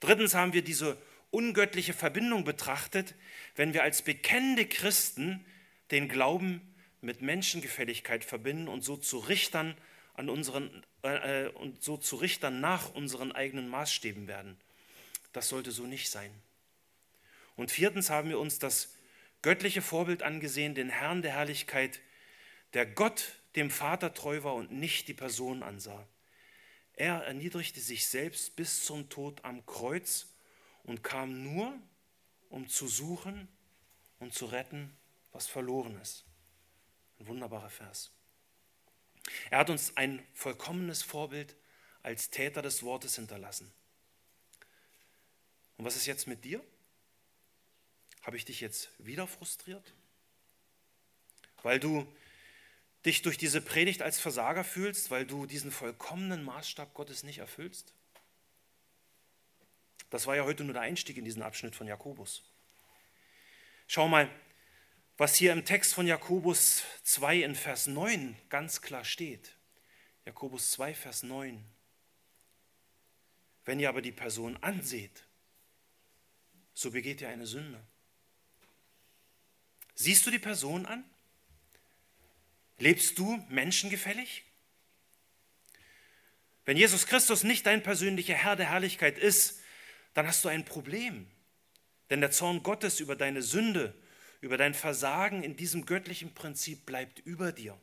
[0.00, 3.14] Drittens haben wir diese ungöttliche Verbindung betrachtet,
[3.54, 5.46] wenn wir als bekennende Christen
[5.92, 9.76] den Glauben mit Menschengefälligkeit verbinden und so zu Richtern
[10.14, 14.58] an unseren, äh, äh, und so zu Richtern nach unseren eigenen Maßstäben werden.
[15.32, 16.30] Das sollte so nicht sein.
[17.56, 18.94] Und viertens haben wir uns das
[19.42, 22.00] göttliche Vorbild angesehen, den Herrn der Herrlichkeit,
[22.74, 26.06] der Gott dem Vater treu war und nicht die Person ansah.
[26.94, 30.26] Er erniedrigte sich selbst bis zum Tod am Kreuz
[30.84, 31.72] und kam nur,
[32.50, 33.48] um zu suchen
[34.18, 34.96] und zu retten,
[35.32, 36.24] was verloren ist.
[37.18, 38.12] Ein wunderbarer Vers.
[39.50, 41.56] Er hat uns ein vollkommenes Vorbild
[42.02, 43.70] als Täter des Wortes hinterlassen.
[45.76, 46.62] Und was ist jetzt mit dir?
[48.22, 49.94] Habe ich dich jetzt wieder frustriert?
[51.62, 52.06] Weil du
[53.06, 57.94] dich durch diese Predigt als Versager fühlst, weil du diesen vollkommenen Maßstab Gottes nicht erfüllst?
[60.10, 62.42] Das war ja heute nur der Einstieg in diesen Abschnitt von Jakobus.
[63.86, 64.28] Schau mal,
[65.20, 69.54] was hier im Text von Jakobus 2 in Vers 9 ganz klar steht.
[70.24, 71.62] Jakobus 2, Vers 9.
[73.66, 75.26] Wenn ihr aber die Person anseht,
[76.72, 77.84] so begeht ihr eine Sünde.
[79.94, 81.04] Siehst du die Person an?
[82.78, 84.44] Lebst du menschengefällig?
[86.64, 89.60] Wenn Jesus Christus nicht dein persönlicher Herr der Herrlichkeit ist,
[90.14, 91.30] dann hast du ein Problem.
[92.08, 93.99] Denn der Zorn Gottes über deine Sünde,
[94.40, 97.78] über dein Versagen in diesem göttlichen Prinzip bleibt über dir.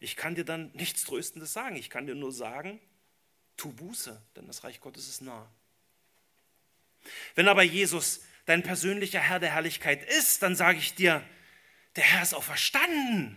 [0.00, 1.76] Ich kann dir dann nichts Tröstendes sagen.
[1.76, 2.80] Ich kann dir nur sagen,
[3.56, 5.48] tu Buße, denn das Reich Gottes ist nah.
[7.34, 11.24] Wenn aber Jesus dein persönlicher Herr der Herrlichkeit ist, dann sage ich dir,
[11.94, 13.36] der Herr ist auch verstanden.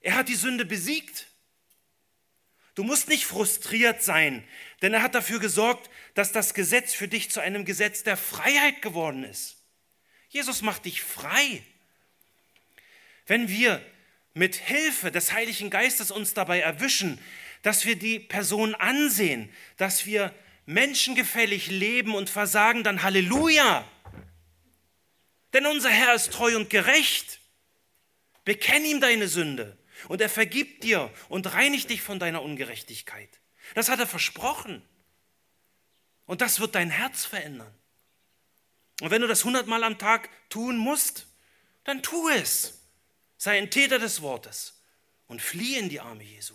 [0.00, 1.26] Er hat die Sünde besiegt.
[2.74, 4.46] Du musst nicht frustriert sein,
[4.82, 8.82] denn er hat dafür gesorgt, dass das Gesetz für dich zu einem Gesetz der Freiheit
[8.82, 9.55] geworden ist.
[10.28, 11.62] Jesus macht dich frei.
[13.26, 13.84] Wenn wir
[14.34, 17.18] mit Hilfe des Heiligen Geistes uns dabei erwischen,
[17.62, 20.34] dass wir die Person ansehen, dass wir
[20.66, 23.88] menschengefällig leben und versagen, dann Halleluja.
[25.52, 27.40] Denn unser Herr ist treu und gerecht.
[28.44, 29.76] Bekenn ihm deine Sünde
[30.08, 33.40] und er vergibt dir und reinigt dich von deiner Ungerechtigkeit.
[33.74, 34.82] Das hat er versprochen.
[36.26, 37.72] Und das wird dein Herz verändern.
[39.00, 41.26] Und wenn du das hundertmal am Tag tun musst,
[41.84, 42.80] dann tu es.
[43.36, 44.80] Sei ein Täter des Wortes
[45.28, 46.54] und fliehe in die Arme Jesu.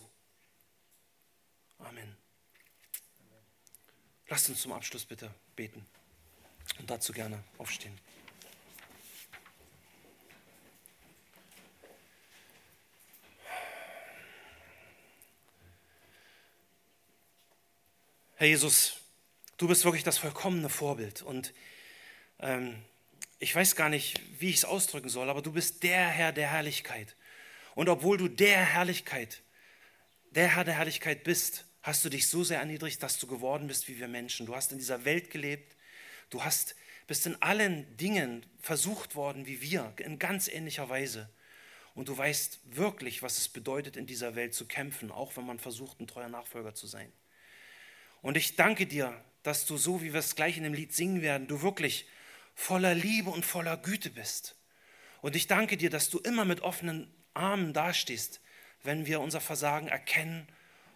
[1.79, 2.17] Amen.
[4.27, 5.85] Lasst uns zum Abschluss bitte beten
[6.79, 7.97] und dazu gerne aufstehen.
[18.35, 18.95] Herr Jesus,
[19.57, 21.53] du bist wirklich das vollkommene Vorbild und
[22.41, 22.75] ähm,
[23.39, 26.51] ich weiß gar nicht, wie ich es ausdrücken soll, aber du bist der Herr der
[26.51, 27.15] Herrlichkeit.
[27.73, 29.41] Und obwohl du der Herrlichkeit,
[30.31, 33.87] der Herr der Herrlichkeit bist, hast du dich so sehr erniedrigt, dass du geworden bist
[33.87, 34.45] wie wir Menschen.
[34.45, 35.75] Du hast in dieser Welt gelebt,
[36.29, 36.75] du hast,
[37.07, 41.29] bist in allen Dingen versucht worden wie wir, in ganz ähnlicher Weise.
[41.93, 45.59] Und du weißt wirklich, was es bedeutet, in dieser Welt zu kämpfen, auch wenn man
[45.59, 47.11] versucht, ein treuer Nachfolger zu sein.
[48.21, 51.21] Und ich danke dir, dass du so, wie wir es gleich in dem Lied singen
[51.21, 52.05] werden, du wirklich
[52.55, 54.55] voller Liebe und voller Güte bist.
[55.21, 58.41] Und ich danke dir, dass du immer mit offenen Armen dastehst,
[58.83, 60.47] wenn wir unser Versagen erkennen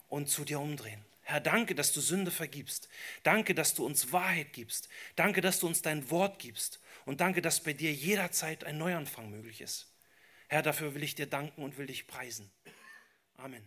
[0.10, 1.04] und zu dir umdrehen.
[1.22, 2.88] Herr, danke, dass du Sünde vergibst.
[3.24, 4.90] Danke, dass du uns Wahrheit gibst.
[5.16, 6.80] Danke, dass du uns dein Wort gibst.
[7.06, 9.92] Und danke, dass bei dir jederzeit ein Neuanfang möglich ist.
[10.48, 12.52] Herr, dafür will ich dir danken und will dich preisen.
[13.38, 13.66] Amen.